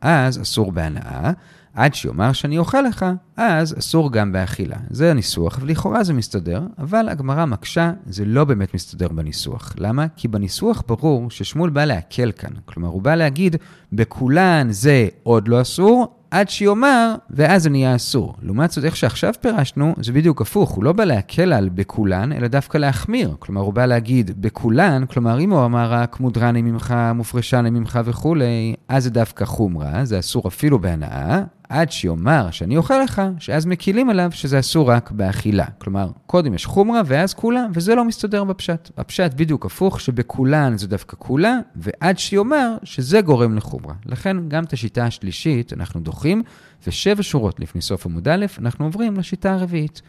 אז 0.00 0.42
אסור 0.42 0.72
בהנאה. 0.72 1.30
עד 1.74 1.94
שיאמר 1.94 2.32
שאני 2.32 2.58
אוכל 2.58 2.82
לך, 2.82 3.06
אז 3.36 3.78
אסור 3.78 4.12
גם 4.12 4.32
באכילה. 4.32 4.76
זה 4.90 5.10
הניסוח, 5.10 5.58
ולכאורה 5.62 6.04
זה 6.04 6.12
מסתדר, 6.12 6.62
אבל 6.78 7.08
הגמרא 7.08 7.44
מקשה, 7.44 7.92
זה 8.06 8.24
לא 8.24 8.44
באמת 8.44 8.74
מסתדר 8.74 9.08
בניסוח. 9.08 9.74
למה? 9.78 10.06
כי 10.16 10.28
בניסוח 10.28 10.82
ברור 10.86 11.30
ששמואל 11.30 11.70
בא 11.70 11.84
להקל 11.84 12.32
כאן. 12.32 12.50
כלומר, 12.64 12.88
הוא 12.88 13.02
בא 13.02 13.14
להגיד, 13.14 13.56
בכולן 13.92 14.66
זה 14.70 15.08
עוד 15.22 15.48
לא 15.48 15.60
אסור, 15.60 16.20
עד 16.30 16.48
שיאמר, 16.48 17.14
ואז 17.30 17.62
זה 17.62 17.70
נהיה 17.70 17.96
אסור. 17.96 18.34
לעומת 18.42 18.70
זאת, 18.70 18.84
איך 18.84 18.96
שעכשיו 18.96 19.32
פירשנו, 19.40 19.94
זה 20.00 20.12
בדיוק 20.12 20.40
הפוך, 20.40 20.70
הוא 20.70 20.84
לא 20.84 20.92
בא 20.92 21.04
להקל 21.04 21.52
על 21.52 21.68
בכולן, 21.68 22.32
אלא 22.32 22.48
דווקא 22.48 22.78
להחמיר. 22.78 23.36
כלומר, 23.38 23.60
הוא 23.60 23.72
בא 23.72 23.86
להגיד 23.86 24.42
בכולן, 24.42 25.06
כלומר, 25.06 25.40
אם 25.40 25.52
הוא 25.52 25.64
אמר 25.64 25.92
רק 25.92 26.20
מודרני 26.20 26.62
ממך, 26.62 26.94
מופרשני 27.14 27.70
ממך 27.70 28.00
וכולי, 28.04 28.74
אז 28.88 29.04
זה 29.04 29.10
דווקא 29.10 29.44
חומרה, 29.44 30.04
זה 30.04 30.18
אסור 30.18 30.48
אפילו 30.48 30.78
בהנאה, 30.78 31.42
עד 31.70 31.92
שיאמר 31.92 32.50
שאני 32.50 32.76
אוכל 32.76 32.98
לך, 33.02 33.22
שאז 33.38 33.66
מקילים 33.66 34.10
עליו 34.10 34.30
שזה 34.32 34.58
אסור 34.58 34.90
רק 34.90 35.10
באכילה. 35.10 35.64
כלומר, 35.78 36.10
קודם 36.26 36.54
יש 36.54 36.66
חומרה 36.66 37.00
ואז 37.06 37.34
כולה, 37.34 37.66
וזה 37.74 37.94
לא 37.94 38.04
מסתדר 38.04 38.44
בפשט. 38.44 38.90
הפשט 38.96 39.34
בדיוק 39.34 39.66
הפוך, 39.66 40.00
שבכולן 40.00 40.78
זה 40.78 40.88
דווקא 40.88 41.16
כולה, 41.18 41.58
ועד 41.76 42.18
שיאמר 42.18 42.76
שזה 42.84 43.20
גורם 43.20 43.56
לחומרה. 43.56 43.94
לכן 44.06 44.48
גם 44.48 44.64
את 44.64 44.72
השיטה 44.72 45.04
השלישית 45.04 45.72
אנחנו 45.72 46.00
דוחים, 46.00 46.42
ושבע 46.86 47.22
שורות 47.22 47.60
לפני 47.60 47.80
סוף 47.80 48.06
עמוד 48.06 48.28
א', 48.28 48.46
אנחנו 48.58 48.84
עוברים 48.84 49.16
לשיטה 49.16 49.52
הרביעית. 49.52 50.02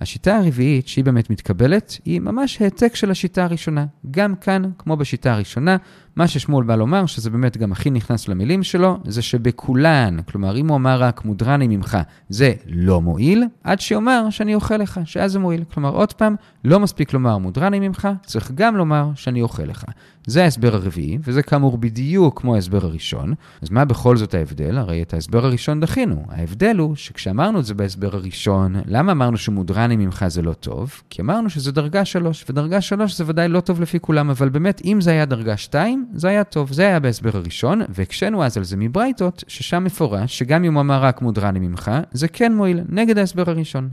השיטה 0.00 0.36
הרביעית, 0.36 0.88
שהיא 0.88 1.04
באמת 1.04 1.30
מתקבלת, 1.30 1.98
היא 2.04 2.20
ממש 2.20 2.62
העתק 2.62 2.94
של 2.94 3.10
השיטה 3.10 3.44
הראשונה. 3.44 3.86
גם 4.10 4.34
כאן, 4.34 4.62
כמו 4.78 4.96
בשיטה 4.96 5.32
הראשונה, 5.32 5.76
מה 6.16 6.28
ששמואל 6.28 6.64
בא 6.64 6.76
לומר, 6.76 7.06
שזה 7.06 7.30
באמת 7.30 7.56
גם 7.56 7.72
הכי 7.72 7.90
נכנס 7.90 8.28
למילים 8.28 8.62
שלו, 8.62 8.98
זה 9.04 9.22
שבכולן, 9.22 10.16
כלומר, 10.22 10.56
אם 10.56 10.68
הוא 10.68 10.76
אמר 10.76 11.02
רק 11.02 11.24
מודרני 11.24 11.68
ממך, 11.68 11.98
זה 12.28 12.52
לא 12.66 13.00
מועיל, 13.00 13.44
עד 13.64 13.80
שיאמר 13.80 14.26
שאני 14.30 14.54
אוכל 14.54 14.76
לך, 14.76 15.00
שאז 15.04 15.32
זה 15.32 15.38
מועיל. 15.38 15.64
כלומר, 15.74 15.90
עוד 15.90 16.12
פעם, 16.12 16.36
לא 16.64 16.80
מספיק 16.80 17.12
לומר 17.12 17.38
מודרני 17.38 17.80
ממך, 17.80 18.08
צריך 18.26 18.52
גם 18.54 18.76
לומר 18.76 19.10
שאני 19.14 19.42
אוכל 19.42 19.62
לך. 19.62 19.84
זה 20.26 20.44
ההסבר 20.44 20.74
הרביעי, 20.74 21.18
וזה 21.24 21.42
כאמור 21.42 21.78
בדיוק 21.78 22.40
כמו 22.40 22.54
ההסבר 22.54 22.84
הראשון. 22.86 23.34
אז 23.62 23.70
מה 23.70 23.84
בכל 23.84 24.16
זאת 24.16 24.34
ההבדל? 24.34 24.78
הרי 24.78 25.02
את 25.02 25.14
ההסבר 25.14 25.46
הראשון 25.46 25.80
דחינו. 25.80 26.24
ההבדל 26.28 26.76
הוא 26.78 26.96
שכשאמרנו 26.96 27.60
את 27.60 27.64
זה 27.64 27.74
בהסבר 27.74 28.16
הראשון, 28.16 28.76
למה 28.86 29.12
אמרנו 29.12 29.36
שמודרני 29.36 29.96
ממך 29.96 30.24
זה 30.28 30.42
לא 30.42 30.52
טוב? 30.52 31.02
כי 31.10 31.22
אמרנו 31.22 31.50
שזה 31.50 31.72
דרגה 31.72 32.04
3, 32.04 32.44
ודרגה 32.50 32.80
3 32.80 33.16
זה 33.16 33.24
ודאי 33.26 33.48
לא 33.48 33.60
טוב 33.60 33.80
לפי 33.80 34.00
כולם, 34.00 34.30
אבל 34.30 34.48
באמת, 34.48 34.82
אם 34.84 35.00
זה 35.00 35.10
היה 35.10 35.24
דרגה 35.24 35.56
2, 35.56 35.99
זה 36.14 36.28
היה 36.28 36.44
טוב. 36.44 36.72
זה 36.72 36.82
היה 36.82 37.00
בהסבר 37.00 37.30
הראשון, 37.34 37.80
והקשינו 37.88 38.44
אז 38.44 38.56
על 38.56 38.64
זה 38.64 38.76
מברייתות, 38.76 39.44
ששם 39.48 39.84
מפורש 39.84 40.38
שגם 40.38 40.64
אם 40.64 40.74
הוא 40.74 40.80
אמר 40.80 41.02
רק 41.02 41.22
מודרני 41.22 41.58
ממך, 41.58 41.90
זה 42.12 42.28
כן 42.28 42.54
מועיל, 42.54 42.80
נגד 42.88 43.18
ההסבר 43.18 43.50
הראשון. 43.50 43.90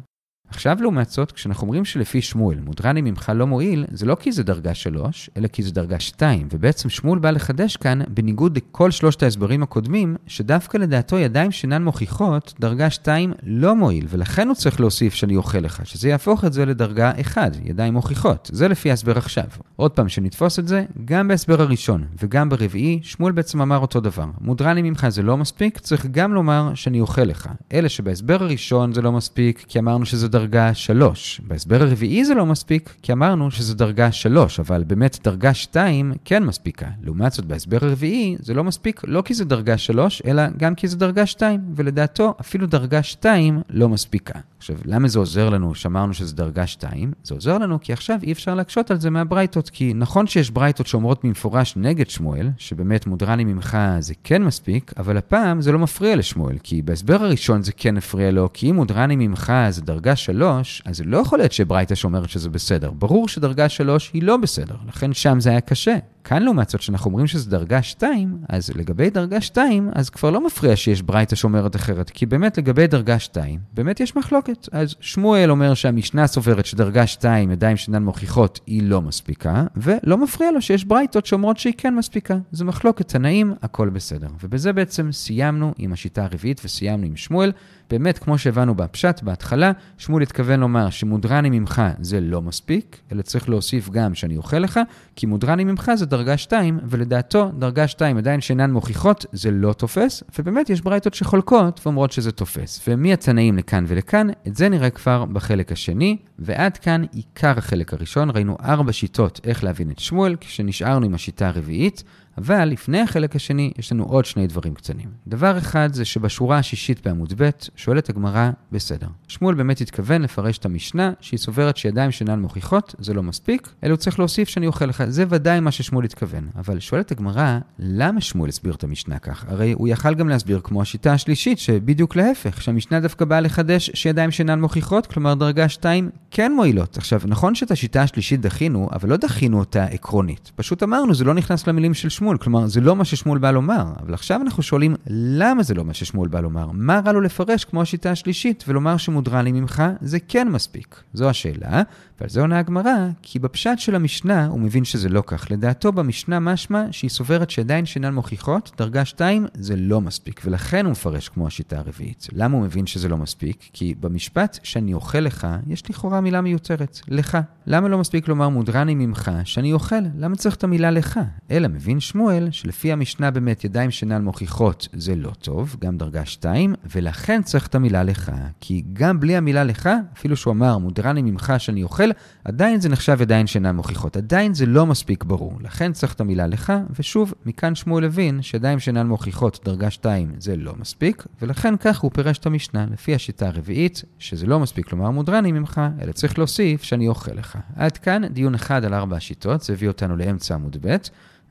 עכשיו 0.50 0.78
לעומת 0.82 1.10
זאת, 1.10 1.32
כשאנחנו 1.32 1.64
אומרים 1.64 1.86
שלפי 1.86 2.22
שמואל, 2.22 2.60
מודרני 2.60 3.02
ממך 3.02 3.32
לא 3.36 3.48
מועיל, 3.48 3.86
זה 3.92 4.06
לא 4.06 4.16
כי 4.16 4.32
זה 4.32 4.44
דרגה 4.44 4.74
3, 4.74 5.30
אלא 5.38 5.48
כי 5.48 5.64
זה 5.64 5.72
דרגה 5.72 6.00
2, 6.00 6.48
ובעצם 6.52 6.90
שמואל 6.90 7.20
בא 7.20 7.32
לחדש 7.32 7.78
כאן, 7.78 8.00
בניגוד 8.08 8.58
לכל 8.58 8.92
שלושת 8.92 9.24
ההסברים 9.24 9.64
הקודמים, 9.64 10.16
שדווקא 10.28 10.78
לדעתו 10.78 11.18
ידיים 11.18 11.52
שאינן 11.52 11.84
מוכיחות, 11.84 12.54
דרגה 12.60 12.90
2 12.90 13.34
לא 13.44 13.76
מועיל, 13.76 14.06
ולכן 14.10 14.48
הוא 14.48 14.56
צריך 14.56 14.80
להוסיף 14.80 15.14
שאני 15.14 15.36
אוכל 15.36 15.58
לך, 15.58 15.82
שזה 15.84 16.10
יהפוך 16.10 16.46
את 16.46 16.54
זה 16.54 16.66
לדרגה 16.66 17.12
1, 17.22 17.52
ידיים 17.64 17.94
מוכיחות. 17.94 18.50
זה 18.54 18.68
לפי 18.68 18.90
ההסבר 18.90 19.18
עכשיו. 19.18 19.46
עוד 19.76 19.92
פעם, 19.92 20.10
שנתפוס 20.10 20.60
את 20.60 20.68
זה, 20.68 20.86
גם 21.06 21.28
בהסבר 21.28 21.62
הראשון 21.62 22.04
וגם 22.24 22.50
ברביעי, 22.50 23.00
שמואל 23.04 23.34
בעצם 23.34 23.62
אמר 23.62 23.78
אותו 23.78 24.00
דבר. 24.00 24.26
מודרני 24.42 24.82
ממך 24.82 25.08
זה 25.10 25.24
לא 25.24 25.38
מספיק, 25.38 25.78
צריך 25.78 26.06
גם 26.06 26.34
לומר 26.34 26.72
שאני 26.76 27.02
אוכל 27.02 27.24
לך. 27.24 27.50
אלא 27.74 27.88
שבהסבר 27.88 28.44
הראשון 28.44 28.94
זה 28.94 29.02
לא 29.02 29.12
מספיק, 29.12 29.66
כי 29.68 29.80
אמרנו 29.80 30.06
שזה 30.06 30.28
דרגה 30.38 30.74
3. 30.74 31.42
בהסבר 31.48 31.82
הרביעי 31.82 32.26
זה 32.26 32.36
לא 32.36 32.46
מספיק, 32.46 32.94
כי 33.02 33.12
אמרנו 33.14 33.52
שזה 33.52 33.76
דרגה 33.76 34.12
3, 34.12 34.60
אבל 34.60 34.84
באמת 34.84 35.20
דרגה 35.24 35.54
2 35.54 36.14
כן 36.26 36.44
מספיקה. 36.44 36.88
לעומת 37.04 37.32
זאת, 37.32 37.46
בהסבר 37.46 37.78
הרביעי 37.82 38.36
זה 38.40 38.54
לא 38.54 38.64
מספיק, 38.64 39.02
לא 39.08 39.22
כי 39.22 39.34
זה 39.34 39.46
דרגה 39.46 39.78
3, 39.78 40.22
אלא 40.28 40.44
גם 40.58 40.76
כי 40.76 40.88
זה 40.88 40.98
דרגה 40.98 41.26
2, 41.26 41.62
ולדעתו 41.76 42.34
אפילו 42.42 42.68
דרגה 42.68 43.04
2 43.04 43.62
לא 43.70 43.90
מספיקה. 43.90 44.40
עכשיו, 44.58 44.76
למה 44.86 45.08
זה 45.08 45.20
עוזר 45.20 45.50
לנו 45.50 45.76
שאמרנו 45.76 46.14
שזה 46.14 46.36
דרגה 46.36 46.68
2? 46.68 47.12
זה 47.24 47.34
עוזר 47.34 47.58
לנו 47.58 47.82
כי 47.82 47.94
עכשיו 47.94 48.20
אי 48.24 48.32
אפשר 48.32 48.56
להקשות 48.56 48.92
על 48.92 49.00
זה 49.00 49.10
מהברייתות, 49.10 49.70
כי 49.70 49.94
נכון 49.94 50.28
שיש 50.28 50.50
ברייתות 50.50 50.88
שאומרות 50.88 51.26
במפורש 51.26 51.74
נגד 51.78 52.10
שמואל, 52.10 52.50
שבאמת 52.58 53.08
מודרני 53.08 53.44
ממך 53.44 53.78
זה 54.00 54.14
כן 54.24 54.44
מספיק, 54.44 54.94
אבל 54.98 55.18
הפעם 55.18 55.62
זה 55.62 55.72
לא 55.72 55.80
מפריע 55.80 56.16
לשמואל, 56.16 56.58
כי 56.64 56.82
בהסבר 56.82 57.24
הראשון 57.24 57.64
זה 57.64 57.72
כן 57.72 57.98
הפריע 57.98 58.32
לו, 58.32 58.50
כי 58.54 58.70
אם 58.70 58.76
מודרני 58.76 59.16
ממך 59.16 59.54
זה 59.70 59.82
דרגה 59.82 60.16
3, 60.16 60.82
אז 60.86 60.98
זה 60.98 61.04
לא 61.04 61.18
יכול 61.18 61.40
להיות 61.40 61.52
שברייתה 61.52 61.96
שאומרת 61.96 62.30
שזה 62.30 62.50
בסדר. 62.50 62.92
ברור 62.92 63.28
שדרגה 63.28 63.70
3 63.70 64.12
היא 64.14 64.24
לא 64.24 64.38
בסדר, 64.38 64.76
לכן 64.88 65.14
שם 65.14 65.40
זה 65.40 65.50
היה 65.50 65.62
קשה. 65.62 65.96
כאן 66.28 66.44
לעומת 66.44 66.70
זאת, 66.70 66.80
כשאנחנו 66.80 67.10
אומרים 67.10 67.28
שזה 67.28 67.50
דרגה 67.50 67.82
2, 67.82 68.38
אז 68.50 68.70
לגבי 68.76 69.10
דרגה 69.10 69.42
2, 69.42 69.90
אז 69.96 70.10
כבר 70.10 70.30
לא 70.30 70.46
מפריע 70.46 70.76
שיש 70.76 71.02
ברייתא 71.02 71.36
שאומרת 71.36 71.76
אחרת, 71.76 72.10
כי 72.10 72.26
באמת 72.26 72.58
לגבי 72.58 72.88
דרגה 72.88 73.20
2, 73.20 73.60
באמת 73.74 74.00
יש 74.00 74.16
מחלוקת. 74.16 74.70
אז 74.72 74.96
שמואל 75.00 75.52
אומר 75.52 75.74
שהמשנה 75.74 76.28
סוברת 76.28 76.66
שדרגה 76.66 77.08
2, 77.08 77.52
ידיים 77.52 77.78
שאינן 77.78 78.04
מוכיחות, 78.04 78.60
היא 78.66 78.84
לא 78.84 79.02
מספיקה, 79.02 79.64
ולא 79.76 80.18
מפריע 80.18 80.52
לו 80.52 80.62
שיש 80.62 80.86
ברייתות 80.86 81.26
שאומרות 81.26 81.58
שהיא 81.58 81.74
כן 81.78 81.96
מספיקה. 81.96 82.38
זו 82.52 82.66
מחלוקת 82.66 83.08
תנאים, 83.08 83.54
הכל 83.62 83.90
בסדר. 83.90 84.28
ובזה 84.44 84.74
בעצם 84.74 85.12
סיימנו 85.12 85.74
עם 85.78 85.94
השיטה 85.94 86.24
הרביעית 86.24 86.62
וסיימנו 86.66 87.06
עם 87.06 87.16
שמואל. 87.16 87.52
באמת, 87.90 88.18
כמו 88.18 88.38
שהבנו 88.38 88.76
בפשט 88.76 89.22
בהתחלה, 89.22 89.72
שמואל 89.98 90.24
התכוון 90.24 90.60
לומר 90.60 90.90
שמודרני 90.90 91.50
ממך 91.50 91.82
זה 92.00 92.20
לא 92.20 92.42
מספיק, 92.42 92.98
אלא 93.12 93.22
צריך 93.22 93.50
להוסיף 93.50 93.90
גם 93.90 94.16
שאני 94.16 94.38
אוכל 94.38 94.60
לך, 94.60 94.80
כי 95.16 95.26
מודרני 95.26 95.64
ממך 95.64 95.92
זה 95.96 96.06
דרגה 96.06 96.17
2, 96.38 96.80
ולדעתו 96.84 97.52
דרגה 97.60 97.88
2 97.88 98.18
עדיין 98.18 98.42
שאינן 98.42 98.72
מוכיחות, 98.72 99.26
זה 99.32 99.52
לא 99.52 99.74
תופס, 99.74 100.24
ובאמת 100.40 100.70
יש 100.70 100.82
ברייתות 100.82 101.14
שחולקות 101.14 101.80
ואומרות 101.84 102.12
שזה 102.12 102.32
תופס. 102.32 102.82
ומי 102.88 103.14
התנאים 103.14 103.58
לכאן 103.58 103.86
ולכאן, 103.88 104.28
את 104.48 104.56
זה 104.56 104.70
נראה 104.70 104.90
כבר 104.90 105.26
בחלק 105.26 105.72
השני, 105.72 106.18
ועד 106.40 106.78
כאן 106.78 107.04
עיקר 107.12 107.58
החלק 107.58 107.94
הראשון, 107.94 108.30
ראינו 108.30 108.58
ארבע 108.64 108.94
שיטות 108.94 109.40
איך 109.44 109.64
להבין 109.64 109.92
את 109.92 110.00
שמואל, 110.00 110.36
כשנשארנו 110.42 111.06
עם 111.06 111.14
השיטה 111.14 111.48
הרביעית. 111.48 112.04
אבל 112.38 112.66
לפני 112.66 113.02
החלק 113.02 113.36
השני, 113.36 113.72
יש 113.78 113.92
לנו 113.92 114.04
עוד 114.04 114.26
שני 114.26 114.48
דברים 114.48 114.74
קטנים. 114.74 115.10
דבר 115.28 115.58
אחד 115.58 115.90
זה 115.94 116.06
שבשורה 116.06 116.58
השישית 116.58 117.08
בעמוד 117.08 117.34
ב', 117.38 117.50
שואלת 117.76 118.10
הגמרא, 118.10 118.50
בסדר. 118.72 119.08
שמואל 119.28 119.56
באמת 119.56 119.82
התכוון 119.82 120.22
לפרש 120.22 120.58
את 120.58 120.66
המשנה, 120.66 121.12
שהיא 121.22 121.40
סוברת 121.40 121.78
שידיים 121.78 122.12
שאינן 122.12 122.40
מוכיחות, 122.40 122.96
זה 123.00 123.14
לא 123.14 123.24
מספיק, 123.24 123.70
אלא 123.84 123.92
הוא 123.92 123.98
צריך 123.98 124.20
להוסיף 124.20 124.50
שאני 124.50 124.68
אוכל 124.68 124.86
לך. 124.86 125.04
זה 125.08 125.26
ודאי 125.30 125.60
מה 125.60 125.72
ששמואל 125.72 126.06
התכוון. 126.06 126.48
אבל 126.56 126.80
שואלת 126.80 127.12
הגמרא, 127.12 127.60
למה 127.80 128.22
שמואל 128.22 128.50
הסביר 128.50 128.74
את 128.74 128.84
המשנה 128.84 129.20
כך? 129.20 129.46
הרי 129.48 129.74
הוא 129.74 129.88
יכל 129.88 130.14
גם 130.14 130.30
להסביר 130.30 130.60
כמו 130.64 130.82
השיטה 130.82 131.14
השלישית, 131.14 131.60
שבדיוק 131.60 132.16
להפך, 132.16 132.62
שהמשנה 132.62 133.00
דווקא 133.00 133.26
באה 133.26 133.42
לחדש 133.42 133.92
שידיים 133.94 134.32
שאינן 134.32 134.62
מוכיחות, 134.62 135.06
כלומר 135.06 135.34
דרגה 135.34 135.70
2 135.70 136.10
כן 136.32 136.52
מועילות. 136.56 136.98
עכשיו, 136.98 137.22
נכון 137.26 137.56
שאת 137.56 137.72
השיטה 137.72 138.02
השלישית 138.02 138.42
דחינו, 138.42 138.90
אבל 138.92 139.10
לא 139.10 139.18
דחינו 139.18 139.60
אותה 139.60 139.84
עקרונית. 139.84 140.52
פשוט 140.56 140.84
אמרנו, 140.84 141.16
זה 141.16 141.24
לא 141.24 141.34
נכנס 141.34 141.68
למילים 141.68 141.94
של 141.94 142.10
שמואל. 142.10 142.27
שמואל, 142.28 142.38
כלומר 142.38 142.68
זה 142.68 142.82
לא 142.82 142.96
מה 142.96 143.06
ששמואל 143.06 143.40
בא 143.40 143.52
לומר, 143.52 143.86
אבל 144.00 144.14
עכשיו 144.14 144.42
אנחנו 144.42 144.64
שואלים 144.64 144.96
למה 145.10 145.64
זה 145.64 145.74
לא 145.74 145.86
מה 145.86 145.94
ששמואל 145.94 146.30
בא 146.30 146.40
לומר, 146.40 146.70
מה 146.74 147.02
רע 147.06 147.12
לו 147.12 147.22
לפרש 147.22 147.66
כמו 147.66 147.82
השיטה 147.82 148.12
השלישית 148.12 148.64
ולומר 148.68 148.98
שמודרני 148.98 149.52
ממך 149.52 149.84
זה 150.02 150.20
כן 150.20 150.50
מספיק. 150.50 151.04
זו 151.14 151.30
השאלה, 151.30 151.82
ועל 152.22 152.30
זה 152.30 152.42
עונה 152.42 152.60
הגמרא, 152.60 152.96
כי 153.22 153.40
בפשט 153.40 153.80
של 153.80 153.96
המשנה 153.96 154.48
הוא 154.48 154.60
מבין 154.60 154.84
שזה 154.84 155.10
לא 155.10 155.24
כך. 155.28 155.52
לדעתו 155.52 155.92
במשנה 155.92 156.40
משמע 156.40 156.84
שהיא 156.92 157.10
סוברת 157.10 157.50
שעדיין 157.50 157.86
שאינן 157.86 158.14
מוכיחות, 158.14 158.72
דרגה 158.78 159.06
2 159.06 159.46
זה 159.54 159.76
לא 159.76 160.02
מספיק, 160.02 160.42
ולכן 160.46 160.86
הוא 160.86 160.92
מפרש 160.92 161.30
כמו 161.30 161.48
השיטה 161.48 161.78
הרביעית. 161.78 162.28
למה 162.34 162.58
הוא 162.58 162.64
מבין 162.64 162.88
שזה 162.88 163.10
לא 163.10 163.18
מספיק? 163.18 163.70
כי 163.74 163.96
במשפט 164.00 164.60
שאני 164.64 164.94
אוכל 164.94 165.20
לך, 165.20 165.48
יש 165.68 165.90
לכאורה 165.90 166.22
מילה 166.22 166.42
מיותרת, 166.42 167.00
לך. 167.08 167.38
למה 167.68 167.88
לא 167.88 167.98
מספיק 167.98 168.28
לומר 168.28 168.50
מודרני 168.50 168.96
ממך 168.96 169.32
שאני 169.44 169.74
אוכל? 169.74 169.96
למה 170.18 170.36
צריך 170.36 170.56
את 170.56 170.64
המילה 170.64 170.92
לך? 170.92 171.20
אלא 171.52 171.68
מבין 171.68 172.00
שמואל 172.18 172.48
שלפי 172.52 172.92
המשנה 172.92 173.32
באמת 173.32 173.64
ידיים 173.64 173.92
שאינן 173.92 174.24
מוכיחות 174.24 174.88
זה 174.94 175.16
לא 175.16 175.32
טוב, 175.42 175.76
גם 175.80 175.98
דרגה 175.98 176.26
2, 176.26 176.76
ולכן 176.96 177.42
צריך 177.44 177.68
את 177.68 177.76
המילה 177.76 178.04
לך. 178.04 178.32
כי 178.60 178.84
גם 178.94 179.20
בלי 179.20 179.36
המילה 179.36 179.64
לך, 179.64 179.90
אפילו 180.18 180.36
שהוא 180.36 180.52
אמר 180.52 180.78
מודרני 180.78 181.22
ממך 181.22 181.54
שאני 181.58 181.84
אוכל, 181.84 182.10
עדיין 182.44 182.82
זה 182.82 182.90
נחשב 182.90 183.18
ידיים 183.22 183.48
שאינן 183.48 183.76
מוכיחות. 183.76 184.18
עדיין 184.18 184.54
זה 184.54 184.66
לא 184.66 184.86
מספיק 184.86 185.24
ברור. 185.24 185.54
לכן 185.62 185.94
צריך 185.94 186.14
את 186.14 186.22
המילה 186.22 186.48
לך, 186.48 186.74
ושוב, 187.00 187.34
מכאן 187.46 187.76
שמואל 187.76 188.04
הבין 188.04 188.42
שידיים 188.42 188.80
שאינן 188.80 189.08
מוכיחות 189.08 189.60
דרגה 189.66 189.92
2 189.92 190.32
זה 190.40 190.56
לא 190.56 190.74
מספיק, 190.80 191.26
ולכן 191.42 191.78
כך 191.78 192.00
הוא 192.00 192.12
פירש 192.14 192.38
את 192.38 192.46
המשנה 192.46 192.86
לפי 192.92 193.16
השיטה 193.16 193.48
הרביעית, 193.48 194.04
שזה 194.20 194.48
לא 194.48 194.60
מספיק 194.60 194.92
לומר 194.92 195.10
מודרני 195.10 195.52
ממך, 195.52 195.82
אלא 196.02 196.12
צריך 196.12 196.38
להוסיף 196.38 196.84
שאני 196.84 197.08
אוכל 197.08 197.34
לך. 197.34 197.58
עד 197.76 197.98
כאן 197.98 198.28
דיון 198.28 198.56
אחד 198.56 198.86
על 198.86 198.94
ארבע 198.94 199.18
השיטות, 199.18 199.62
זה 199.62 199.74
הביא 199.74 199.88
אותנו 199.88 200.18
לאמצע 200.18 200.56
עמוד 200.56 200.78
ב'. 200.82 200.96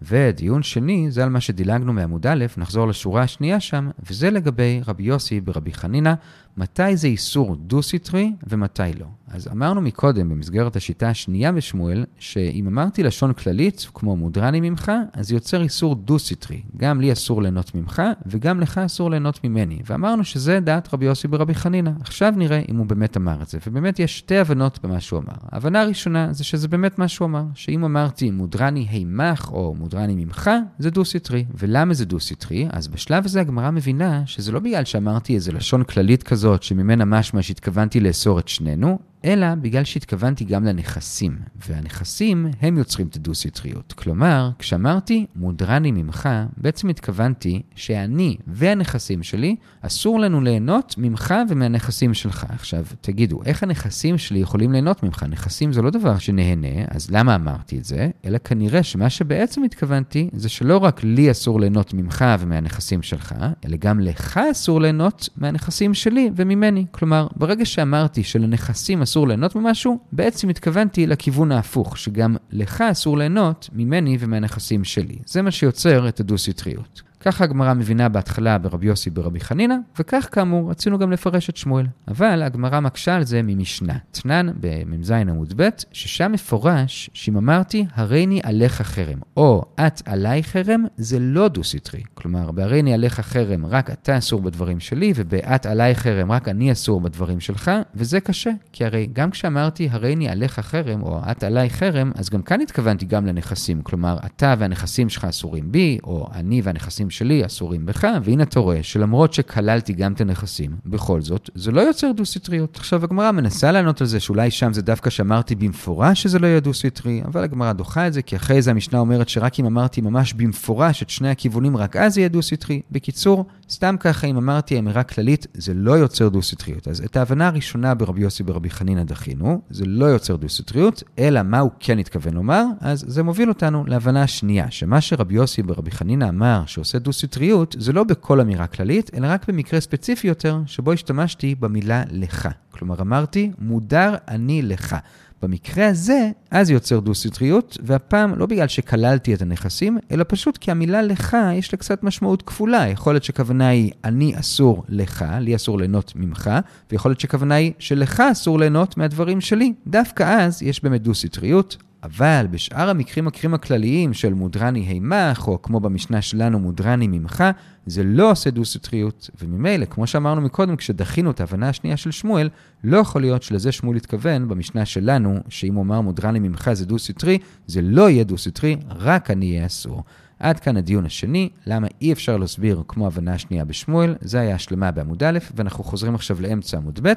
ודיון 0.02 0.62
שני, 0.62 1.10
זה 1.10 1.22
על 1.22 1.28
מה 1.28 1.40
שדילגנו 1.40 1.92
מעמוד 1.92 2.26
א', 2.26 2.44
נחזור 2.56 2.88
לשורה 2.88 3.22
השנייה 3.22 3.60
שם, 3.60 3.90
וזה 4.10 4.30
לגבי 4.30 4.80
רבי 4.86 5.02
יוסי 5.02 5.40
ברבי 5.40 5.72
חנינא, 5.72 6.14
מתי 6.56 6.96
זה 6.96 7.06
איסור 7.06 7.56
דו-סטרי 7.56 8.32
ומתי 8.48 8.82
לא. 9.00 9.06
אז 9.28 9.48
אמרנו 9.52 9.80
מקודם, 9.80 10.28
במסגרת 10.28 10.76
השיטה 10.76 11.08
השנייה 11.08 11.52
בשמואל, 11.52 12.04
שאם 12.18 12.66
אמרתי 12.66 13.02
לשון 13.02 13.32
כללית, 13.32 13.86
כמו 13.94 14.16
מודרני 14.16 14.60
ממך, 14.70 14.92
אז 15.12 15.32
יוצר 15.32 15.62
איסור 15.62 15.94
דו-סטרי. 15.94 16.62
גם 16.76 17.00
לי 17.00 17.12
אסור 17.12 17.42
ליהנות 17.42 17.74
ממך, 17.74 18.02
וגם 18.26 18.60
לך 18.60 18.78
אסור 18.78 19.10
ליהנות 19.10 19.44
ממני. 19.44 19.78
ואמרנו 19.86 20.24
שזה 20.24 20.60
דעת 20.60 20.94
רבי 20.94 21.06
יוסי 21.06 21.28
ברבי 21.28 21.54
חנינא. 21.54 21.90
עכשיו 22.00 22.34
נראה 22.36 22.62
אם 22.68 22.76
הוא 22.76 22.86
באמת 22.86 23.16
אמר 23.16 23.42
את 23.42 23.48
זה. 23.48 23.58
ובאמת 23.66 23.98
יש 23.98 24.18
שתי 24.18 24.38
הבנות 24.38 24.78
במה 24.82 25.00
שהוא 25.00 25.20
אמר. 25.20 25.36
ההבנה 25.52 25.80
הראשונה 25.80 26.32
זה 26.32 26.44
שזה 26.44 26.68
באמת 26.68 26.98
מה 26.98 27.08
שהוא 27.08 27.26
אמר, 27.26 27.44
שאם 27.54 27.84
אמרתי 27.84 28.30
מודרני 28.30 28.86
הימך 28.90 29.50
או 29.52 29.74
מודרני 29.78 30.24
ממך, 30.24 30.50
זה 30.78 30.90
דו-סטרי. 30.90 31.44
ולמה 31.58 31.94
זה 31.94 32.04
דו-סטרי? 32.04 32.68
אז 32.70 32.88
בשלב 32.88 33.24
הזה 33.24 33.40
הגמרא 33.40 33.70
מבינה 33.70 34.22
שזה 34.26 34.52
לא 34.52 34.60
בגלל 34.60 34.84
שאמרתי 34.84 35.34
איזה 35.34 35.52
לשון 35.52 35.84
כללית 35.84 36.22
כזאת, 36.46 36.62
שממנה 36.62 37.04
משמע 37.04 37.42
שהתכוונתי 37.42 38.00
לאסור 38.00 38.38
את 38.38 38.48
שנינו, 38.48 38.98
אלא 39.24 39.54
בגלל 39.54 39.84
שהתכוונתי 39.84 40.44
גם 40.44 40.64
לנכסים, 40.64 41.38
והנכסים 41.68 42.46
הם 42.62 42.78
יוצרים 42.78 43.06
את 43.06 43.16
הדו-סטריות. 43.16 43.92
כלומר, 43.92 44.50
כשאמרתי 44.58 45.26
מודרני 45.36 45.90
ממך, 45.90 46.28
בעצם 46.56 46.88
התכוונתי 46.88 47.62
שאני 47.74 48.36
והנכסים 48.46 49.22
שלי, 49.22 49.56
אסור 49.82 50.20
לנו 50.20 50.40
ליהנות 50.40 50.94
ממך 50.98 51.34
ומהנכסים 51.48 52.14
שלך. 52.14 52.46
עכשיו, 52.48 52.84
תגידו, 53.00 53.40
איך 53.44 53.62
הנכסים 53.62 54.18
שלי 54.18 54.38
יכולים 54.38 54.72
ליהנות 54.72 55.02
ממך? 55.02 55.22
נכסים 55.28 55.72
זה 55.72 55.82
לא 55.82 55.90
דבר 55.90 56.18
שנהנה, 56.18 56.84
אז 56.88 57.10
למה 57.10 57.34
אמרתי 57.34 57.78
את 57.78 57.84
זה? 57.84 58.08
אלא 58.24 58.38
כנראה 58.38 58.82
שמה 58.82 59.10
שבעצם 59.10 59.62
התכוונתי, 59.64 60.28
זה 60.32 60.48
שלא 60.48 60.76
רק 60.78 61.04
לי 61.04 61.30
אסור 61.30 61.60
ליהנות 61.60 61.94
ממך 61.94 62.24
ומהנכסים 62.38 63.02
שלך, 63.02 63.34
אלא 63.64 63.76
גם 63.76 64.00
לך 64.00 64.40
אסור 64.50 64.80
ליהנות 64.80 65.28
מהנכסים 65.36 65.94
שלי 65.94 66.30
וממני. 66.36 66.86
כלומר, 66.90 67.26
ברגע 67.36 67.64
שאמרתי 67.64 68.22
שלנכסים 68.22 69.02
אסור 69.06 69.28
ליהנות 69.28 69.56
ממשהו, 69.56 69.98
בעצם 70.12 70.48
התכוונתי 70.48 71.06
לכיוון 71.06 71.52
ההפוך, 71.52 71.98
שגם 71.98 72.36
לך 72.50 72.80
אסור 72.80 73.18
ליהנות 73.18 73.68
ממני 73.72 74.16
ומהנכסים 74.20 74.84
שלי. 74.84 75.18
זה 75.26 75.42
מה 75.42 75.50
שיוצר 75.50 76.08
את 76.08 76.20
הדו-סטריות. 76.20 77.02
ככה 77.26 77.44
הגמרא 77.44 77.74
מבינה 77.74 78.08
בהתחלה 78.08 78.58
ברבי 78.58 78.86
יוסי 78.86 79.10
ברבי 79.10 79.40
חנינא, 79.40 79.74
וכך 79.98 80.28
כאמור 80.32 80.70
רצינו 80.70 80.98
גם 80.98 81.12
לפרש 81.12 81.50
את 81.50 81.56
שמואל. 81.56 81.86
אבל 82.08 82.42
הגמרא 82.42 82.80
מקשה 82.80 83.16
על 83.16 83.24
זה 83.24 83.40
ממשנה, 83.44 83.94
תנן 84.10 84.46
במ"ז 84.60 85.10
עמוד 85.10 85.52
ב', 85.56 85.68
ששם 85.92 86.32
מפורש 86.32 87.10
שאם 87.14 87.36
אמרתי 87.36 87.86
הריני 87.94 88.40
עליך 88.42 88.82
חרם, 88.82 89.18
או 89.36 89.62
את 89.86 90.02
עליי 90.04 90.42
חרם, 90.42 90.84
זה 90.96 91.18
לא 91.20 91.48
דו-סטרי. 91.48 92.02
כלומר, 92.14 92.50
בהריני 92.50 92.94
עליך 92.94 93.20
חרם 93.20 93.66
רק 93.66 93.90
אתה 93.90 94.18
אסור 94.18 94.42
בדברים 94.42 94.80
שלי, 94.80 95.12
ובאת 95.16 95.66
עליי 95.66 95.94
חרם 95.94 96.32
רק 96.32 96.48
אני 96.48 96.72
אסור 96.72 97.00
בדברים 97.00 97.40
שלך, 97.40 97.70
וזה 97.94 98.20
קשה, 98.20 98.50
כי 98.72 98.84
הרי 98.84 99.08
גם 99.12 99.30
כשאמרתי 99.30 99.88
הריני 99.90 100.28
עליך 100.28 100.60
חרם, 100.60 101.02
או 101.02 101.20
את 101.30 101.44
עליי 101.44 101.70
חרם, 101.70 102.12
אז 102.14 102.30
גם 102.30 102.42
כאן 102.42 102.60
התכוונתי 102.60 103.06
גם 103.06 103.26
לנכסים. 103.26 103.82
כלומר, 103.82 104.18
אתה 104.26 104.54
והנכסים 104.58 105.08
שלך 105.08 105.24
אסורים 105.24 105.72
בי, 105.72 105.98
או 106.04 106.28
אני 106.34 106.60
והנכסים 106.64 107.10
שלי 107.16 107.46
אסורים 107.46 107.86
בך, 107.86 108.08
והנה 108.24 108.42
אתה 108.42 108.60
רואה 108.60 108.82
שלמרות 108.82 109.32
שכללתי 109.32 109.92
גם 109.92 110.12
את 110.12 110.20
הנכסים, 110.20 110.76
בכל 110.86 111.20
זאת, 111.20 111.50
זה 111.54 111.72
לא 111.72 111.80
יוצר 111.80 112.12
דו-סטריות. 112.12 112.76
עכשיו, 112.76 113.04
הגמרא 113.04 113.32
מנסה 113.32 113.72
לענות 113.72 114.00
על 114.00 114.06
זה 114.06 114.20
שאולי 114.20 114.50
שם 114.50 114.72
זה 114.72 114.82
דווקא 114.82 115.10
שאמרתי 115.10 115.54
במפורש 115.54 116.22
שזה 116.22 116.38
לא 116.38 116.46
יהיה 116.46 116.60
דו-סטרי, 116.60 117.22
אבל 117.24 117.44
הגמרא 117.44 117.72
דוחה 117.72 118.06
את 118.06 118.12
זה, 118.12 118.22
כי 118.22 118.36
אחרי 118.36 118.62
זה 118.62 118.70
המשנה 118.70 118.98
אומרת 118.98 119.28
שרק 119.28 119.60
אם 119.60 119.66
אמרתי 119.66 120.00
ממש 120.00 120.32
במפורש 120.32 121.02
את 121.02 121.10
שני 121.10 121.28
הכיוונים, 121.28 121.76
רק 121.76 121.96
אז 121.96 122.18
יהיה 122.18 122.28
דו-סטרי. 122.28 122.80
בקיצור, 122.90 123.46
סתם 123.70 123.96
ככה, 124.00 124.26
אם 124.26 124.36
אמרתי 124.36 124.78
אמירה 124.78 125.02
כללית, 125.02 125.46
זה 125.54 125.74
לא 125.74 125.92
יוצר 125.92 126.28
דו-סטריות. 126.28 126.88
אז 126.88 127.00
את 127.00 127.16
ההבנה 127.16 127.46
הראשונה 127.46 127.94
ברבי 127.94 128.20
יוסי 128.20 128.42
ברבי 128.42 128.70
חנינא 128.70 129.02
דחינו, 129.02 129.60
זה 129.70 129.84
לא 129.86 130.06
יוצר 130.06 130.36
דו-סטריות, 130.36 131.02
אלא 131.18 131.42
מה 131.42 131.58
הוא 131.58 131.70
כן 131.80 131.98
התכוון 131.98 132.34
לומר, 132.34 132.64
אז 132.80 133.04
זה 133.08 133.22
מוביל 133.22 133.48
אותנו 133.48 133.84
להבנה 133.86 134.22
השנייה, 134.22 134.70
שמה 134.70 135.00
שרבי 135.00 135.34
יוסי 135.34 135.62
ברבי 135.62 135.90
חנינא 135.90 136.28
אמר 136.28 136.62
שעושה 136.66 136.95
דו-סטריות, 136.98 137.76
זה 137.78 137.92
לא 137.92 138.04
בכל 138.04 138.40
אמירה 138.40 138.66
כללית, 138.66 139.10
אלא 139.14 139.26
רק 139.30 139.48
במקרה 139.48 139.80
ספציפי 139.80 140.28
יותר, 140.28 140.58
שבו 140.66 140.92
השתמשתי 140.92 141.54
במילה 141.54 142.02
לך. 142.10 142.48
כלומר, 142.70 143.00
אמרתי, 143.00 143.50
מודר 143.58 144.14
אני 144.28 144.62
לך. 144.62 144.96
במקרה 145.42 145.88
הזה, 145.88 146.30
אז 146.50 146.70
יוצר 146.70 147.00
דו-סטריות, 147.00 147.78
והפעם 147.82 148.34
לא 148.34 148.46
בגלל 148.46 148.68
שכללתי 148.68 149.34
את 149.34 149.42
הנכסים, 149.42 149.98
אלא 150.10 150.24
פשוט 150.28 150.56
כי 150.56 150.70
המילה 150.70 151.02
לך 151.02 151.36
יש 151.54 151.72
לה 151.72 151.78
קצת 151.78 152.02
משמעות 152.02 152.42
כפולה. 152.42 152.88
יכול 152.88 153.14
להיות 153.14 153.24
שכוונה 153.24 153.68
היא 153.68 153.92
אני 154.04 154.40
אסור 154.40 154.84
לך, 154.88 155.24
לי 155.40 155.56
אסור 155.56 155.78
ליהנות 155.78 156.12
ממך, 156.16 156.50
ויכול 156.90 157.10
להיות 157.10 157.20
שכוונה 157.20 157.54
היא 157.54 157.72
שלך 157.78 158.22
אסור 158.32 158.58
ליהנות 158.58 158.96
מהדברים 158.96 159.40
שלי. 159.40 159.72
דווקא 159.86 160.22
אז 160.22 160.62
יש 160.62 160.82
באמת 160.82 161.02
דו-סטריות, 161.02 161.76
אבל 162.06 162.46
בשאר 162.50 162.90
המקרים 162.90 163.28
הקרים 163.28 163.54
הכלליים 163.54 164.12
של 164.14 164.34
מודרני 164.34 164.80
הימך, 164.80 165.48
או 165.48 165.62
כמו 165.62 165.80
במשנה 165.80 166.22
שלנו 166.22 166.58
מודרני 166.58 167.08
ממך, 167.08 167.44
זה 167.86 168.04
לא 168.04 168.30
עושה 168.30 168.50
דו-סטריות, 168.50 169.30
וממילא, 169.42 169.84
כמו 169.84 170.06
שאמרנו 170.06 170.40
מקודם, 170.40 170.76
כשדחינו 170.76 171.30
את 171.30 171.40
ההבנה 171.40 171.68
השנייה 171.68 171.96
של 171.96 172.10
שמואל, 172.10 172.48
לא 172.84 172.96
יכול 172.96 173.20
להיות 173.20 173.42
שלזה 173.42 173.72
שמואל 173.72 173.96
התכוון 173.96 174.48
במשנה 174.48 174.84
שלנו, 174.84 175.38
שאם 175.48 175.74
הוא 175.74 175.82
אמר 175.82 176.00
מודרני 176.00 176.38
ממך 176.38 176.70
זה 176.72 176.86
דו-סטרי, 176.86 177.38
זה 177.66 177.82
לא 177.82 178.10
יהיה 178.10 178.24
דו-סטרי, 178.24 178.76
רק 178.90 179.30
אני 179.30 179.50
אהיה 179.50 179.66
אסור. 179.66 180.02
עד 180.38 180.60
כאן 180.60 180.76
הדיון 180.76 181.06
השני, 181.06 181.48
למה 181.66 181.86
אי 182.00 182.12
אפשר 182.12 182.36
להסביר 182.36 182.82
כמו 182.88 183.06
הבנה 183.06 183.34
השנייה 183.34 183.64
בשמואל, 183.64 184.14
זה 184.20 184.40
היה 184.40 184.54
השלמה 184.54 184.90
בעמוד 184.90 185.22
א', 185.22 185.38
ואנחנו 185.54 185.84
חוזרים 185.84 186.14
עכשיו 186.14 186.40
לאמצע 186.40 186.76
עמוד 186.76 187.00
ב', 187.02 187.12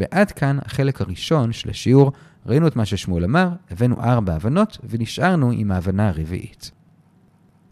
ועד 0.00 0.32
כאן 0.32 0.58
החלק 0.64 1.00
הראשון 1.00 1.52
של 1.52 1.70
השיעור. 1.70 2.12
ראינו 2.46 2.66
את 2.66 2.76
מה 2.76 2.86
ששמואל 2.86 3.24
אמר, 3.24 3.48
הבאנו 3.70 4.02
ארבע 4.02 4.34
הבנות, 4.34 4.78
ונשארנו 4.88 5.50
עם 5.50 5.72
ההבנה 5.72 6.08
הרביעית. 6.08 6.70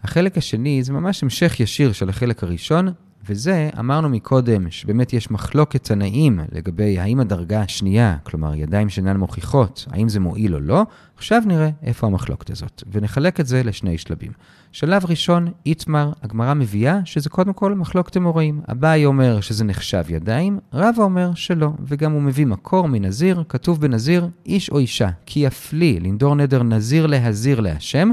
החלק 0.03 0.39
השני 0.39 0.83
זה 0.83 0.93
ממש 0.93 1.23
המשך 1.23 1.61
ישיר 1.61 1.93
של 1.93 2.09
החלק 2.09 2.43
הראשון, 2.43 2.89
וזה, 3.29 3.71
אמרנו 3.79 4.09
מקודם, 4.09 4.71
שבאמת 4.71 5.12
יש 5.12 5.31
מחלוקת 5.31 5.85
תנאים 5.85 6.41
לגבי 6.53 6.99
האם 6.99 7.21
הדרגה 7.21 7.61
השנייה, 7.61 8.17
כלומר 8.23 8.55
ידיים 8.55 8.89
שאינן 8.89 9.17
מוכיחות, 9.17 9.87
האם 9.91 10.09
זה 10.09 10.21
מועיל 10.21 10.55
או 10.55 10.61
לא, 10.61 10.83
עכשיו 11.17 11.43
נראה 11.47 11.71
איפה 11.83 12.07
המחלוקת 12.07 12.50
הזאת, 12.50 12.83
ונחלק 12.93 13.41
את 13.41 13.47
זה 13.47 13.62
לשני 13.62 13.99
שלבים. 13.99 14.33
שלב 14.73 15.03
ראשון, 15.07 15.49
איתמר, 15.67 16.12
הגמרא 16.23 16.55
מביאה 16.55 17.00
שזה 17.05 17.31
קודם 17.31 17.53
כל 17.53 17.75
מחלוקת 17.75 18.17
אמוראים. 18.17 18.61
אביי 18.73 19.07
אומר 19.07 19.41
שזה 19.41 19.65
נחשב 19.65 20.05
ידיים, 20.09 20.59
רבא 20.73 21.03
אומר 21.03 21.35
שלא, 21.35 21.71
וגם 21.85 22.12
הוא 22.12 22.23
מביא 22.23 22.47
מקור 22.47 22.89
מנזיר, 22.89 23.45
כתוב 23.49 23.81
בנזיר, 23.81 24.29
איש 24.47 24.71
או 24.71 24.79
אישה, 24.79 25.09
כי 25.27 25.41
יפליא 25.41 26.00
לנדור 26.00 26.35
נדר 26.35 26.62
נזיר 26.62 27.07
להזיר 27.07 27.61
להשם, 27.61 28.11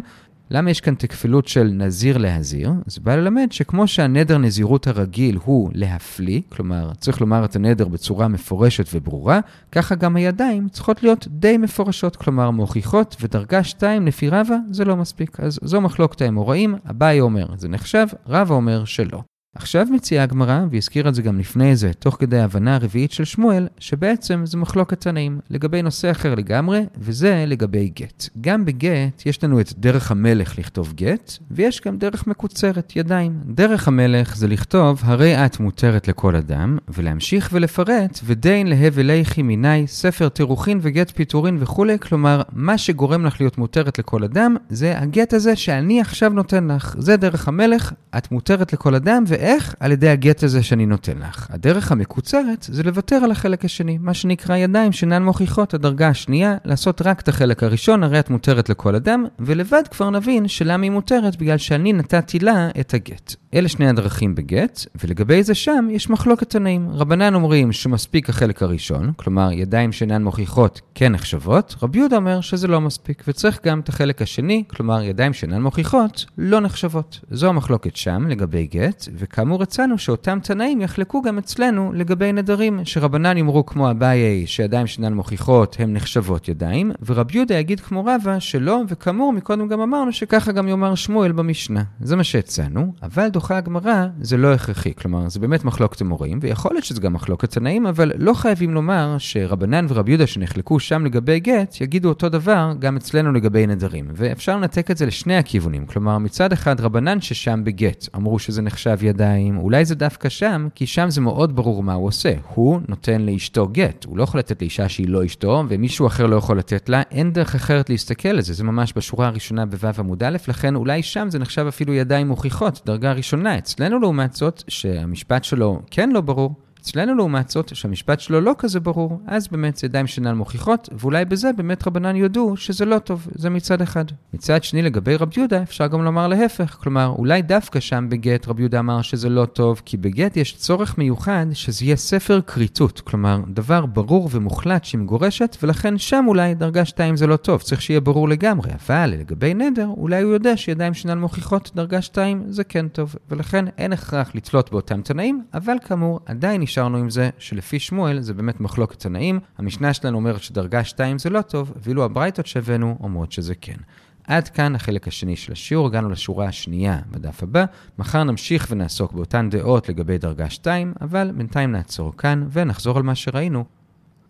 למה 0.49 0.71
יש 0.71 0.81
כאן 0.81 0.95
תקפלות 0.95 1.47
של 1.47 1.63
נזיר 1.73 2.17
להזיר? 2.17 2.71
זה 2.85 3.01
בא 3.01 3.15
ללמד 3.15 3.51
שכמו 3.51 3.87
שהנדר 3.87 4.37
נזירות 4.37 4.87
הרגיל 4.87 5.39
הוא 5.43 5.69
להפליא, 5.73 6.41
כלומר, 6.49 6.91
צריך 6.93 7.21
לומר 7.21 7.45
את 7.45 7.55
הנדר 7.55 7.87
בצורה 7.87 8.27
מפורשת 8.27 8.85
וברורה, 8.93 9.39
ככה 9.71 9.95
גם 9.95 10.15
הידיים 10.15 10.69
צריכות 10.69 11.03
להיות 11.03 11.27
די 11.27 11.57
מפורשות, 11.57 12.15
כלומר 12.15 12.51
מוכיחות, 12.51 13.15
ודרגה 13.21 13.63
2 13.63 14.07
לפי 14.07 14.29
רבא 14.29 14.55
זה 14.71 14.85
לא 14.85 14.95
מספיק. 14.95 15.39
אז 15.39 15.59
זו 15.63 15.81
מחלוקת 15.81 16.21
האמוראים, 16.21 16.75
אביי 16.89 17.19
אומר 17.19 17.47
זה 17.57 17.67
נחשב, 17.67 18.07
רבא 18.27 18.55
אומר 18.55 18.85
שלא. 18.85 19.21
עכשיו 19.57 19.87
מציעה 19.91 20.23
הגמרא, 20.23 20.61
והזכיר 20.71 21.09
את 21.09 21.15
זה 21.15 21.21
גם 21.21 21.39
לפני 21.39 21.75
זה, 21.75 21.91
תוך 21.99 22.17
כדי 22.19 22.39
ההבנה 22.39 22.75
הרביעית 22.75 23.11
של 23.11 23.25
שמואל, 23.25 23.67
שבעצם 23.79 24.45
זה 24.45 24.57
מחלוקת 24.57 25.01
תנאים 25.01 25.39
לגבי 25.49 25.81
נושא 25.81 26.11
אחר 26.11 26.35
לגמרי, 26.35 26.85
וזה 26.97 27.43
לגבי 27.47 27.91
גט. 27.95 28.29
גם 28.41 28.65
בגט 28.65 29.25
יש 29.25 29.43
לנו 29.43 29.59
את 29.59 29.73
דרך 29.77 30.11
המלך 30.11 30.59
לכתוב 30.59 30.93
גט, 30.93 31.31
ויש 31.51 31.81
גם 31.85 31.97
דרך 31.97 32.27
מקוצרת, 32.27 32.95
ידיים. 32.95 33.39
דרך 33.45 33.87
המלך 33.87 34.37
זה 34.37 34.47
לכתוב, 34.47 35.01
הרי 35.03 35.45
את 35.45 35.59
מותרת 35.59 36.07
לכל 36.07 36.35
אדם, 36.35 36.77
ולהמשיך 36.89 37.49
ולפרט, 37.53 38.19
ודין 38.23 38.67
להבל 38.67 39.09
איכי 39.09 39.41
מיני, 39.41 39.87
ספר 39.87 40.29
תירוכין 40.29 40.79
וגט 40.81 41.11
פיטורין 41.11 41.57
וכולי, 41.59 41.99
כלומר, 41.99 42.41
מה 42.53 42.77
שגורם 42.77 43.25
לך 43.25 43.41
להיות 43.41 43.57
מותרת 43.57 43.99
לכל 43.99 44.23
אדם, 44.23 44.55
זה 44.69 44.99
הגט 44.99 45.33
הזה 45.33 45.55
שאני 45.55 46.01
עכשיו 46.01 46.29
נותן 46.29 46.67
לך. 46.67 46.95
זה 46.99 47.17
דרך 47.17 47.47
המלך, 47.47 47.93
את 48.17 48.31
מותרת 48.31 48.73
לכל 48.73 48.95
אדם, 48.95 49.23
ו... 49.27 49.46
ואיך? 49.47 49.75
על 49.79 49.91
ידי 49.91 50.09
הגט 50.09 50.43
הזה 50.43 50.63
שאני 50.63 50.85
נותן 50.85 51.17
לך. 51.17 51.47
הדרך 51.49 51.91
המקוצרת 51.91 52.63
זה 52.71 52.83
לוותר 52.83 53.15
על 53.15 53.31
החלק 53.31 53.65
השני, 53.65 53.97
מה 54.01 54.13
שנקרא 54.13 54.55
ידיים 54.55 54.91
שאינן 54.91 55.23
מוכיחות 55.23 55.73
הדרגה 55.73 56.07
השנייה, 56.07 56.57
לעשות 56.65 57.01
רק 57.01 57.19
את 57.19 57.27
החלק 57.27 57.63
הראשון, 57.63 58.03
הרי 58.03 58.19
את 58.19 58.29
מותרת 58.29 58.69
לכל 58.69 58.95
אדם, 58.95 59.25
ולבד 59.39 59.83
כבר 59.91 60.09
נבין 60.09 60.47
שלמה 60.47 60.83
היא 60.83 60.91
מותרת 60.91 61.35
בגלל 61.35 61.57
שאני 61.57 61.93
נתתי 61.93 62.39
לה 62.39 62.69
את 62.79 62.93
הגט. 62.93 63.35
אלה 63.53 63.67
שני 63.67 63.89
הדרכים 63.89 64.35
בגט, 64.35 64.85
ולגבי 65.03 65.43
זה 65.43 65.55
שם 65.55 65.87
יש 65.91 66.09
מחלוקת 66.09 66.49
תנאים. 66.49 66.89
רבנן 66.91 67.35
אומרים 67.35 67.71
שמספיק 67.71 68.29
החלק 68.29 68.63
הראשון, 68.63 69.11
כלומר 69.15 69.51
ידיים 69.51 69.91
שאינן 69.91 70.23
מוכיחות 70.23 70.81
כן 70.95 71.11
נחשבות, 71.11 71.75
רבי 71.81 71.99
יהודה 71.99 72.15
אומר 72.15 72.41
שזה 72.41 72.67
לא 72.67 72.81
מספיק, 72.81 73.23
וצריך 73.27 73.59
גם 73.65 73.79
את 73.79 73.89
החלק 73.89 74.21
השני, 74.21 74.63
כלומר 74.67 75.01
ידיים 75.01 75.33
שאינן 75.33 75.61
מוכיחות, 75.61 76.25
לא 76.37 76.59
נחשבות. 76.59 77.19
זו 77.31 77.47
המחלוקת 77.47 77.95
שם 77.95 78.27
לגבי 78.27 78.67
גט, 78.67 79.07
וכאמור 79.15 79.63
הצענו 79.63 79.97
שאותם 79.97 80.39
תנאים 80.43 80.81
יחלקו 80.81 81.21
גם 81.21 81.37
אצלנו 81.37 81.91
לגבי 81.93 82.33
נדרים, 82.33 82.79
שרבנן 82.83 83.37
יאמרו 83.37 83.65
כמו 83.65 83.91
אביי 83.91 84.47
שידיים 84.47 84.87
שאינן 84.87 85.13
מוכיחות 85.13 85.75
הן 85.79 85.93
נחשבות 85.93 86.47
ידיים, 86.47 86.91
ורבי 87.05 87.37
יהודה 87.37 87.55
יגיד 87.55 87.79
כמו 87.79 88.05
רבא 88.05 88.39
שלא, 88.39 88.81
וכאמור 88.87 89.33
מקודם 89.33 89.67
גם 89.67 89.81
אמרנו 89.81 90.11
שככה 90.13 90.51
גם 90.51 90.67
יאמר 90.67 90.95
שמואל 90.95 91.31
במשנה. 91.31 91.83
זה 91.99 92.15
מה 92.15 92.23
שהצענו, 92.23 92.93
אבל 93.03 93.29
דוחה 93.47 93.57
הגמרא 93.57 94.05
זה 94.21 94.37
לא 94.37 94.53
הכרחי, 94.53 94.93
כלומר 94.95 95.29
זה 95.29 95.39
באמת 95.39 95.65
מחלוקת 95.65 96.01
אמורים, 96.01 96.39
ויכול 96.41 96.71
להיות 96.73 96.85
שזה 96.85 97.01
גם 97.01 97.13
מחלוקת 97.13 97.51
תנאים, 97.51 97.87
אבל 97.87 98.11
לא 98.17 98.33
חייבים 98.33 98.73
לומר 98.73 99.15
שרבנן 99.19 99.85
ורבי 99.89 100.11
יהודה 100.11 100.27
שנחלקו 100.27 100.79
שם 100.79 101.05
לגבי 101.05 101.39
גט, 101.39 101.81
יגידו 101.81 102.09
אותו 102.09 102.29
דבר 102.29 102.73
גם 102.79 102.95
אצלנו 102.97 103.31
לגבי 103.31 103.67
נדרים. 103.67 104.07
ואפשר 104.13 104.57
לנתק 104.57 104.91
את 104.91 104.97
זה 104.97 105.05
לשני 105.05 105.37
הכיוונים, 105.37 105.85
כלומר 105.85 106.17
מצד 106.17 106.53
אחד 106.53 106.81
רבנן 106.81 107.21
ששם 107.21 107.61
בגט 107.63 108.07
אמרו 108.15 108.39
שזה 108.39 108.61
נחשב 108.61 108.97
ידיים, 109.01 109.57
אולי 109.57 109.85
זה 109.85 109.95
דווקא 109.95 110.29
שם, 110.29 110.67
כי 110.75 110.87
שם 110.87 111.09
זה 111.09 111.21
מאוד 111.21 111.55
ברור 111.55 111.83
מה 111.83 111.93
הוא 111.93 112.07
עושה. 112.07 112.33
הוא 112.53 112.79
נותן 112.87 113.21
לאשתו 113.21 113.67
גט, 113.67 114.05
הוא 114.05 114.17
לא 114.17 114.23
יכול 114.23 114.39
לתת 114.39 114.61
לאישה 114.61 114.89
שהיא 114.89 115.09
לא 115.09 115.25
אשתו, 115.25 115.63
ומישהו 115.69 116.07
אחר 116.07 116.25
לא 116.25 116.35
יכול 116.35 116.57
לתת 116.57 116.89
לה, 116.89 117.01
אין 117.11 117.33
דרך 117.33 117.55
אחרת 117.55 117.89
להסתכל 117.89 118.29
על 118.29 118.41
זה, 118.41 118.53
זה 118.53 118.63
ממש 118.63 118.93
בשורה 118.95 119.27
הראשונה 119.27 119.65
בו' 119.65 119.87
עמוד 119.99 120.23
א', 120.23 120.37
לכן 120.47 120.75
אולי 120.75 121.03
שם 121.03 121.27
זה 121.29 121.39
נחשב 121.39 121.65
אפילו 121.67 121.93
ידיים 121.93 122.27
מוכיחות, 122.27 122.81
דרגה. 122.85 123.13
אצלנו 123.57 123.99
לעומת 123.99 124.33
זאת, 124.33 124.63
שהמשפט 124.67 125.43
שלו 125.43 125.81
כן 125.91 126.09
לא 126.09 126.21
ברור, 126.21 126.55
אצלנו 126.81 127.15
לעומת 127.15 127.49
זאת, 127.49 127.75
שהמשפט 127.75 128.19
שלו 128.19 128.41
לא 128.41 128.55
כזה 128.57 128.79
ברור, 128.79 129.21
אז 129.27 129.47
באמת 129.47 129.77
זה 129.77 129.87
ידיים 129.87 130.07
שאינן 130.07 130.35
מוכיחות, 130.35 130.89
ואולי 130.91 131.25
בזה 131.25 131.51
באמת 131.57 131.87
רבנן 131.87 132.15
יודו 132.15 132.57
שזה 132.57 132.85
לא 132.85 132.99
טוב, 132.99 133.27
זה 133.35 133.49
מצד 133.49 133.81
אחד. 133.81 134.05
מצד 134.33 134.63
שני, 134.63 134.81
לגבי 134.81 135.15
רבי 135.15 135.33
יהודה, 135.37 135.63
אפשר 135.63 135.87
גם 135.87 136.03
לומר 136.03 136.27
להפך, 136.27 136.77
כלומר, 136.81 137.13
אולי 137.17 137.41
דווקא 137.41 137.79
שם 137.79 138.05
בגט 138.09 138.47
רבי 138.47 138.61
יהודה 138.61 138.79
אמר 138.79 139.01
שזה 139.01 139.29
לא 139.29 139.45
טוב, 139.45 139.81
כי 139.85 139.97
בגט 139.97 140.37
יש 140.37 140.55
צורך 140.55 140.97
מיוחד 140.97 141.45
שזה 141.53 141.85
יהיה 141.85 141.95
ספר 141.95 142.41
כריתות, 142.41 142.99
כלומר, 142.99 143.39
דבר 143.47 143.85
ברור 143.85 144.29
ומוחלט 144.31 144.85
שהיא 144.85 145.01
מגורשת, 145.01 145.57
ולכן 145.63 145.97
שם 145.97 146.25
אולי 146.27 146.53
דרגה 146.53 146.85
2 146.85 147.15
זה 147.17 147.27
לא 147.27 147.35
טוב, 147.35 147.61
צריך 147.61 147.81
שיהיה 147.81 147.99
ברור 147.99 148.29
לגמרי, 148.29 148.71
אבל 148.87 149.13
לגבי 149.19 149.53
נדר, 149.53 149.87
אולי 149.97 150.21
הוא 150.21 150.33
יודע 150.33 150.57
שידיים 150.57 150.93
שאינן 150.93 151.19
מוכיחות 151.19 151.71
דרגה 151.75 152.01
2 152.01 152.43
זה 152.47 152.63
כן 152.63 152.87
טוב, 152.87 153.15
ולכן 153.29 153.65
אין 153.77 153.93
הכרח 153.93 154.31
לתלות 154.35 154.71
באותם 154.71 155.01
תנאים, 155.01 155.43
אבל 155.53 155.75
כאמור, 155.85 156.19
עדיין 156.25 156.61
נשארנו 156.67 156.97
עם 156.97 157.09
זה 157.09 157.29
שלפי 157.37 157.79
שמואל 157.79 158.21
זה 158.21 158.33
באמת 158.33 158.61
מחלוקת 158.61 158.99
תנאים. 158.99 159.39
המשנה 159.57 159.93
שלנו 159.93 160.17
אומרת 160.17 160.43
שדרגה 160.43 160.83
2 160.83 161.19
זה 161.19 161.29
לא 161.29 161.41
טוב, 161.41 161.73
ואילו 161.83 162.03
הברייתות 162.03 162.45
שהבאנו 162.45 162.97
אומרות 162.99 163.31
שזה 163.31 163.55
כן. 163.55 163.77
עד 164.23 164.49
כאן 164.49 164.75
החלק 164.75 165.07
השני 165.07 165.35
של 165.35 165.51
השיעור, 165.51 165.87
הגענו 165.87 166.09
לשורה 166.09 166.45
השנייה 166.45 166.99
בדף 167.11 167.43
הבא. 167.43 167.65
מחר 167.99 168.23
נמשיך 168.23 168.67
ונעסוק 168.69 169.13
באותן 169.13 169.49
דעות 169.49 169.89
לגבי 169.89 170.17
דרגה 170.17 170.49
2, 170.49 170.93
אבל 171.01 171.31
בינתיים 171.35 171.71
נעצור 171.71 172.17
כאן 172.17 172.47
ונחזור 172.51 172.97
על 172.97 173.03
מה 173.03 173.15
שראינו 173.15 173.65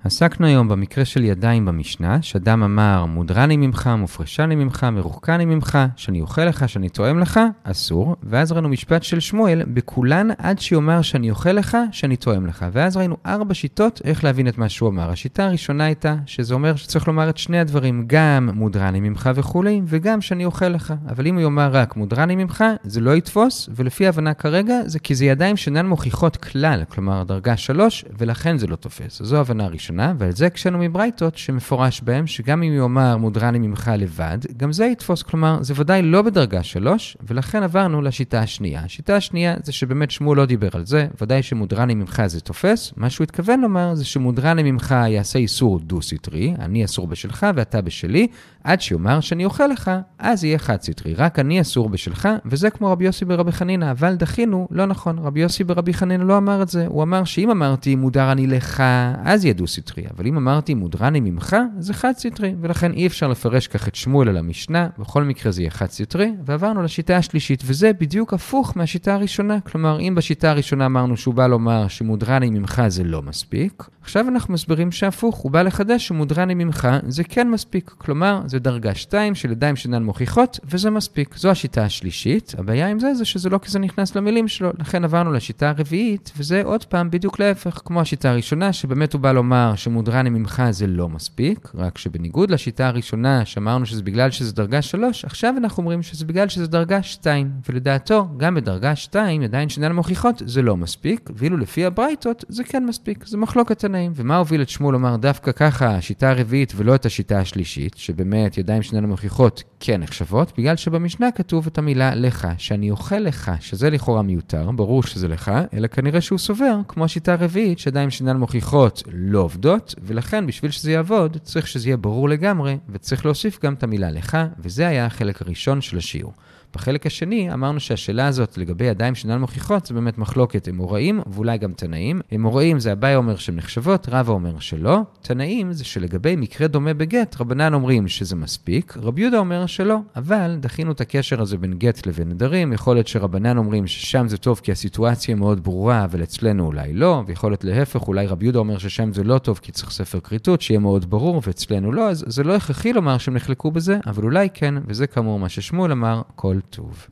עסקנו 0.04 0.48
היום 0.48 0.68
במקרה 0.68 1.06
של 1.06 1.24
ידיים 1.24 1.66
במשנה, 1.66 2.22
שאדם 2.22 2.64
אמר, 2.64 3.06
מודרני 3.06 3.58
ממך, 3.58 3.90
מופרשני 3.98 4.56
ממך, 4.56 4.84
מרוחקני 4.92 5.46
ממך, 5.46 5.78
שאני 5.96 6.22
אוכל 6.22 6.46
לך, 6.46 6.70
שאני 6.70 6.90
תואם 6.90 7.20
לך, 7.20 7.40
אסור. 7.64 8.16
ואז 8.24 8.52
ראינו 8.52 8.70
משפט 8.70 9.04
של 9.04 9.20
שמואל, 9.20 9.62
בכולן 9.68 10.28
עד 10.38 10.60
שיאמר 10.60 11.02
שאני 11.02 11.30
אוכל 11.30 11.52
לך, 11.52 11.78
שאני 11.92 12.16
תואם 12.16 12.46
לך. 12.46 12.66
ואז 12.72 12.98
ראינו 12.98 13.18
ארבע 13.26 13.54
שיטות 13.54 14.02
איך 14.04 14.24
להבין 14.24 14.48
את 14.48 14.58
מה 14.58 14.70
שהוא 14.70 14.90
אמר. 14.90 15.12
השיטה 15.12 15.46
הראשונה 15.46 15.84
הייתה, 15.84 16.16
שזה 16.26 16.54
אומר 16.54 16.76
שצריך 16.76 17.08
לומר 17.08 17.30
את 17.30 17.38
שני 17.38 17.60
הדברים, 17.60 18.04
גם 18.08 18.50
מודרני 18.54 19.00
ממך 19.00 19.30
וכולי, 19.36 19.82
וגם 19.86 20.22
שאני 20.22 20.46
אוכל 20.46 20.68
לך. 20.70 20.94
אבל 21.10 21.28
אם 21.28 21.36
הוא 21.36 21.42
יאמר 21.42 21.70
רק 21.72 21.96
מודרני 21.96 22.36
ממך, 22.36 22.64
זה 22.84 23.02
לא 23.02 23.16
יתפוס, 23.16 23.70
ולפי 23.76 24.06
ההבנה 24.06 24.34
כרגע, 24.34 24.76
זה 24.86 25.00
כי 25.00 25.16
זה 25.16 25.26
ידיים 25.26 25.58
שאינן 25.58 25.86
מוכיחות 25.88 26.38
כלל, 26.38 26.84
כלומר 26.90 27.24
דרגה 27.24 27.58
שלוש, 27.58 28.06
ולכן 28.18 28.58
זה 28.58 28.68
לא 28.68 28.76
תופס. 28.76 29.22
זו 29.24 29.38
הראשונה. 29.60 29.87
הראשונה, 29.88 30.14
ועל 30.18 30.32
זה 30.32 30.46
הקשינו 30.46 30.78
מברייתות 30.78 31.38
שמפורש 31.38 32.02
בהם, 32.02 32.28
שגם 32.28 32.64
אם 32.64 32.74
יאמר 32.74 33.18
מודרני 33.18 33.60
ממך 33.60 33.92
לבד, 33.98 34.38
גם 34.58 34.72
זה 34.72 34.86
יתפוס, 34.86 35.24
כלומר, 35.24 35.58
זה 35.62 35.74
ודאי 35.78 36.02
לא 36.02 36.22
בדרגה 36.22 36.64
שלוש, 36.64 37.18
ולכן 37.28 37.64
עברנו 37.64 38.02
לשיטה 38.02 38.40
השנייה. 38.40 38.82
השיטה 38.86 39.16
השנייה 39.16 39.56
זה 39.64 39.72
שבאמת 39.72 40.12
שמואל 40.12 40.38
לא 40.38 40.46
דיבר 40.46 40.70
על 40.74 40.86
זה, 40.86 41.08
ודאי 41.22 41.44
שמודרני 41.44 41.96
ממך 41.96 42.22
זה 42.26 42.40
תופס, 42.40 42.94
מה 42.98 43.10
שהוא 43.10 43.24
התכוון 43.24 43.62
לומר 43.62 43.96
זה 43.96 44.06
שמודרני 44.06 44.72
ממך 44.72 44.96
יעשה 45.08 45.40
איסור 45.40 45.80
דו-סטרי, 45.80 46.54
אני 46.60 46.86
אסור 46.86 47.08
בשלך 47.08 47.46
ואתה 47.56 47.82
בשלי, 47.82 48.28
עד 48.64 48.82
שיאמר 48.82 49.20
שאני 49.20 49.46
אוכל 49.46 49.68
לך, 49.68 49.92
אז 50.20 50.44
יהיה 50.44 50.58
חד-סטרי, 50.58 51.14
רק 51.14 51.40
אני 51.40 51.62
אסור 51.62 51.90
בשלך, 51.90 52.30
וזה 52.46 52.70
כמו 52.70 52.92
רבי 52.92 53.06
יוסי 53.06 53.26
ברבי 53.26 53.52
חנינא, 53.52 53.92
אבל 53.92 54.16
דחינו, 54.16 54.68
לא 54.72 54.86
נכון, 54.86 55.20
רבי 55.20 55.40
יוסי 55.40 55.64
ברבי 55.64 55.94
חנינא 55.94 56.24
לא 56.24 56.38
אמר 56.38 56.62
את 56.62 56.70
זה, 56.70 56.88
הוא 56.88 57.04
אמר 57.04 57.24
שאם 57.24 57.50
אמרתי 57.50 57.96
מודר 57.96 58.32
אני 58.32 58.48
לך, 58.48 58.84
אז 59.24 59.46
יהיה 59.46 59.54
דו-סטרי, 59.78 60.04
אבל 60.18 60.28
אם 60.28 60.38
אמרתי 60.38 60.74
מודרני 60.74 61.20
ממך, 61.20 61.56
זה 61.80 61.94
חד-סטרי, 61.94 62.56
ולכן 62.62 62.94
אי 62.94 63.08
אפשר 63.08 63.28
לפרש 63.28 63.68
כך 63.68 63.88
את 63.88 63.96
שמואל 63.96 64.30
על 64.30 64.38
המשנה, 64.38 64.88
בכל 65.00 65.24
מקרה 65.24 65.52
זה 65.52 65.62
יהיה 65.62 65.72
חד-סטרי, 65.72 66.32
ועברנו 66.46 66.84
לשיטה 66.84 67.18
השלישית, 67.18 67.64
וזה 67.66 67.92
בדיוק 67.94 68.34
הפוך 68.34 68.78
מהשיטה 68.78 69.14
הראשונה, 69.14 69.60
כלומר, 69.62 70.00
אם 70.00 70.16
בשיטה 70.16 70.50
הראשונה 70.50 70.86
אמרנו 70.86 71.18
שהוא 71.18 71.34
בא 71.34 71.48
לומר 71.48 71.88
שמודרני 71.88 72.50
ממך 72.50 72.82
זה 72.88 73.04
לא 73.04 73.22
מספיק, 73.22 73.84
עכשיו 74.02 74.28
אנחנו 74.28 74.54
מסבירים 74.54 74.92
שהפוך, 74.92 75.36
הוא 75.36 75.52
בא 75.52 75.62
לחדש 75.62 76.08
שמודרני 76.08 76.54
ממך 76.54 76.88
זה 77.08 77.24
כן 77.24 77.50
מספיק, 77.50 77.90
כלומר, 77.98 78.42
זה 78.46 78.60
דרגה 78.60 78.96
2 78.96 79.36
של 79.36 79.52
ידיים 79.52 79.76
שאינן 79.76 80.04
מוכיחות, 80.04 80.60
וזה 80.64 80.90
מספיק. 80.90 81.38
זו 81.38 81.50
השיטה 81.50 81.84
השלישית. 81.84 82.56
הבעיה 82.58 82.88
עם 82.88 83.00
זה 83.00 83.14
זה 83.14 83.26
שזה 83.26 83.50
לא 83.50 83.58
כזה 83.58 83.80
נכנס 83.80 84.16
למילים 84.16 84.48
שלו, 84.48 84.72
לכן 84.80 85.04
עברנו 85.04 85.32
לשיטה 85.32 85.70
הרביעית, 85.70 86.32
וזה 86.38 86.62
עוד 86.66 86.86
פעם 86.86 87.10
בדיוק 87.12 87.40
להפך, 87.40 87.82
כמו 87.86 88.02
השיטה 88.02 88.30
הראשונה, 88.30 88.74
שבאמת 88.74 89.14
הוא 89.14 89.22
בא 89.22 89.32
לומר 89.32 89.67
שמודרני 89.76 90.30
ממך 90.30 90.64
זה 90.70 90.88
לא 90.88 91.10
מספיק, 91.10 91.72
רק 91.76 91.98
שבניגוד 91.98 92.52
לשיטה 92.52 92.88
הראשונה, 92.88 93.46
שאמרנו 93.46 93.86
שזה 93.86 94.04
בגלל 94.04 94.32
שזה 94.32 94.54
דרגה 94.54 94.82
3, 94.82 95.26
עכשיו 95.26 95.54
אנחנו 95.58 95.84
אומרים 95.84 96.04
שזה 96.04 96.26
בגלל 96.26 96.48
שזה 96.50 96.68
דרגה 96.68 97.04
2, 97.04 97.52
ולדעתו, 97.70 98.28
גם 98.38 98.56
בדרגה 98.56 98.96
2, 98.96 99.42
ידיים 99.42 99.70
שאינן 99.70 99.92
מוכיחות 99.92 100.42
זה 100.46 100.62
לא 100.62 100.78
מספיק, 100.78 101.30
ואילו 101.36 101.58
לפי 101.58 101.86
הברייתות 101.86 102.46
זה 102.50 102.64
כן 102.64 102.86
מספיק, 102.86 103.28
זה 103.28 103.38
מחלוקת 103.38 103.80
תנאים. 103.80 104.12
ומה 104.16 104.38
הוביל 104.38 104.62
את 104.62 104.70
שמואל 104.70 104.94
לומר 104.94 105.16
דווקא 105.16 105.52
ככה, 105.52 105.96
השיטה 105.96 106.30
הרביעית 106.30 106.74
ולא 106.76 106.96
את 106.96 107.06
השיטה 107.06 107.40
השלישית, 107.40 107.98
שבאמת 107.98 108.58
ידיים 108.58 108.82
שאינן 108.82 109.06
מוכיחות 109.06 109.64
כן 109.80 110.02
נחשבות, 110.02 110.54
בגלל 110.58 110.76
שבמשנה 110.76 111.32
כתוב 111.32 111.68
את 111.68 111.78
המילה 111.78 112.16
לך, 112.16 112.48
שאני 112.58 112.92
אוכל 112.92 113.20
לך, 113.20 113.52
שזה 113.60 113.90
לכאורה 113.90 114.22
מיותר, 114.22 114.72
ברור 114.72 115.04
שזה 115.04 115.28
לך, 115.28 115.52
אלא 115.74 115.88
כנראה 115.88 116.22
שהוא 116.22 116.40
סובר, 116.40 116.80
כמו 116.88 117.06
השיטה 117.06 117.34
הרביעית, 117.34 117.80
שידיים 117.80 118.10
שאינן 118.10 118.38
מוכיחות 118.38 119.04
לא 119.14 119.50
עובדות, 119.58 119.96
ולכן 120.02 120.48
בשביל 120.48 120.72
שזה 120.72 120.92
יעבוד, 120.92 121.38
צריך 121.44 121.68
שזה 121.68 121.90
יהיה 121.90 121.98
ברור 121.98 122.30
לגמרי, 122.30 122.78
וצריך 122.90 123.26
להוסיף 123.26 123.60
גם 123.64 123.74
את 123.74 123.84
המילה 123.84 124.12
לך, 124.12 124.38
וזה 124.60 124.88
היה 124.88 125.06
החלק 125.06 125.42
הראשון 125.42 125.82
של 125.82 125.98
השיעור. 125.98 126.34
בחלק 126.78 127.06
השני 127.06 127.54
אמרנו 127.54 127.80
שהשאלה 127.80 128.28
הזאת 128.28 128.58
לגבי 128.58 128.86
ידיים 128.86 129.16
שאינן 129.16 129.40
מוכיחות 129.40 129.86
זה 129.86 129.94
באמת 129.94 130.18
מחלוקת 130.18 130.70
אמוראים 130.70 131.22
ואולי 131.28 131.58
גם 131.58 131.74
תנאים. 131.74 132.22
אמוראים 132.36 132.80
זה 132.80 132.92
אביי 132.92 133.16
אומר 133.16 133.36
שהן 133.36 133.56
נחשבות, 133.56 134.10
רבא 134.12 134.34
אומר 134.34 134.60
שלא. 134.60 135.00
תנאים 135.22 135.74
זה 135.74 135.86
שלגבי 135.86 136.36
מקרה 136.36 136.68
דומה 136.68 136.94
בגט, 136.94 137.36
רבנן 137.40 137.74
אומרים 137.74 138.08
שזה 138.08 138.36
מספיק, 138.36 138.98
רבי 138.98 139.22
יהודה 139.22 139.38
אומר 139.38 139.66
שלא. 139.66 139.98
אבל 140.16 140.58
דחינו 140.60 140.92
את 140.92 141.02
הקשר 141.02 141.42
הזה 141.42 141.58
בין 141.58 141.74
גט 141.74 142.08
לבין 142.08 142.30
נדרים, 142.30 142.74
יכול 142.74 142.96
להיות 142.96 143.08
שרבנן 143.08 143.58
אומרים 143.58 143.88
ששם 143.88 144.28
זה 144.28 144.38
טוב 144.38 144.60
כי 144.64 144.72
הסיטואציה 144.72 145.36
מאוד 145.36 145.64
ברורה, 145.64 146.04
אבל 146.04 146.24
אצלנו 146.24 146.66
אולי 146.66 146.94
לא, 146.94 147.24
ויכול 147.28 147.52
להיות 147.52 147.64
להפך, 147.64 148.08
אולי 148.08 148.28
רבי 148.28 148.46
יהודה 148.46 148.60
אומר 148.60 148.78
ששם 148.78 149.14
זה 149.14 149.24
לא 149.24 149.38
טוב 149.38 149.60
כי 149.64 149.72
צריך 149.72 149.92
ספר 149.92 150.20
כריתות, 150.20 150.62
שיהיה 150.62 150.80
מאוד 150.80 151.10
ברור, 151.10 151.42
ואצלנו 151.48 151.92
לא, 151.92 152.10
אז 152.10 152.26
זה 152.28 152.44
לא 152.44 152.56
הכרחי 152.56 152.94
לומר 152.94 153.18
שהם 153.18 153.34
נחלקו 153.34 153.72
בזה, 153.72 154.00
אבל 154.06 154.24
אולי 154.24 154.50
כן, 154.54 154.74
וזה 154.88 155.08
כאמור 155.08 155.40
מה 155.40 155.50
ששמואל 155.50 155.92
אמר, 155.92 156.22
כל 156.36 156.58
טוב. 156.70 157.08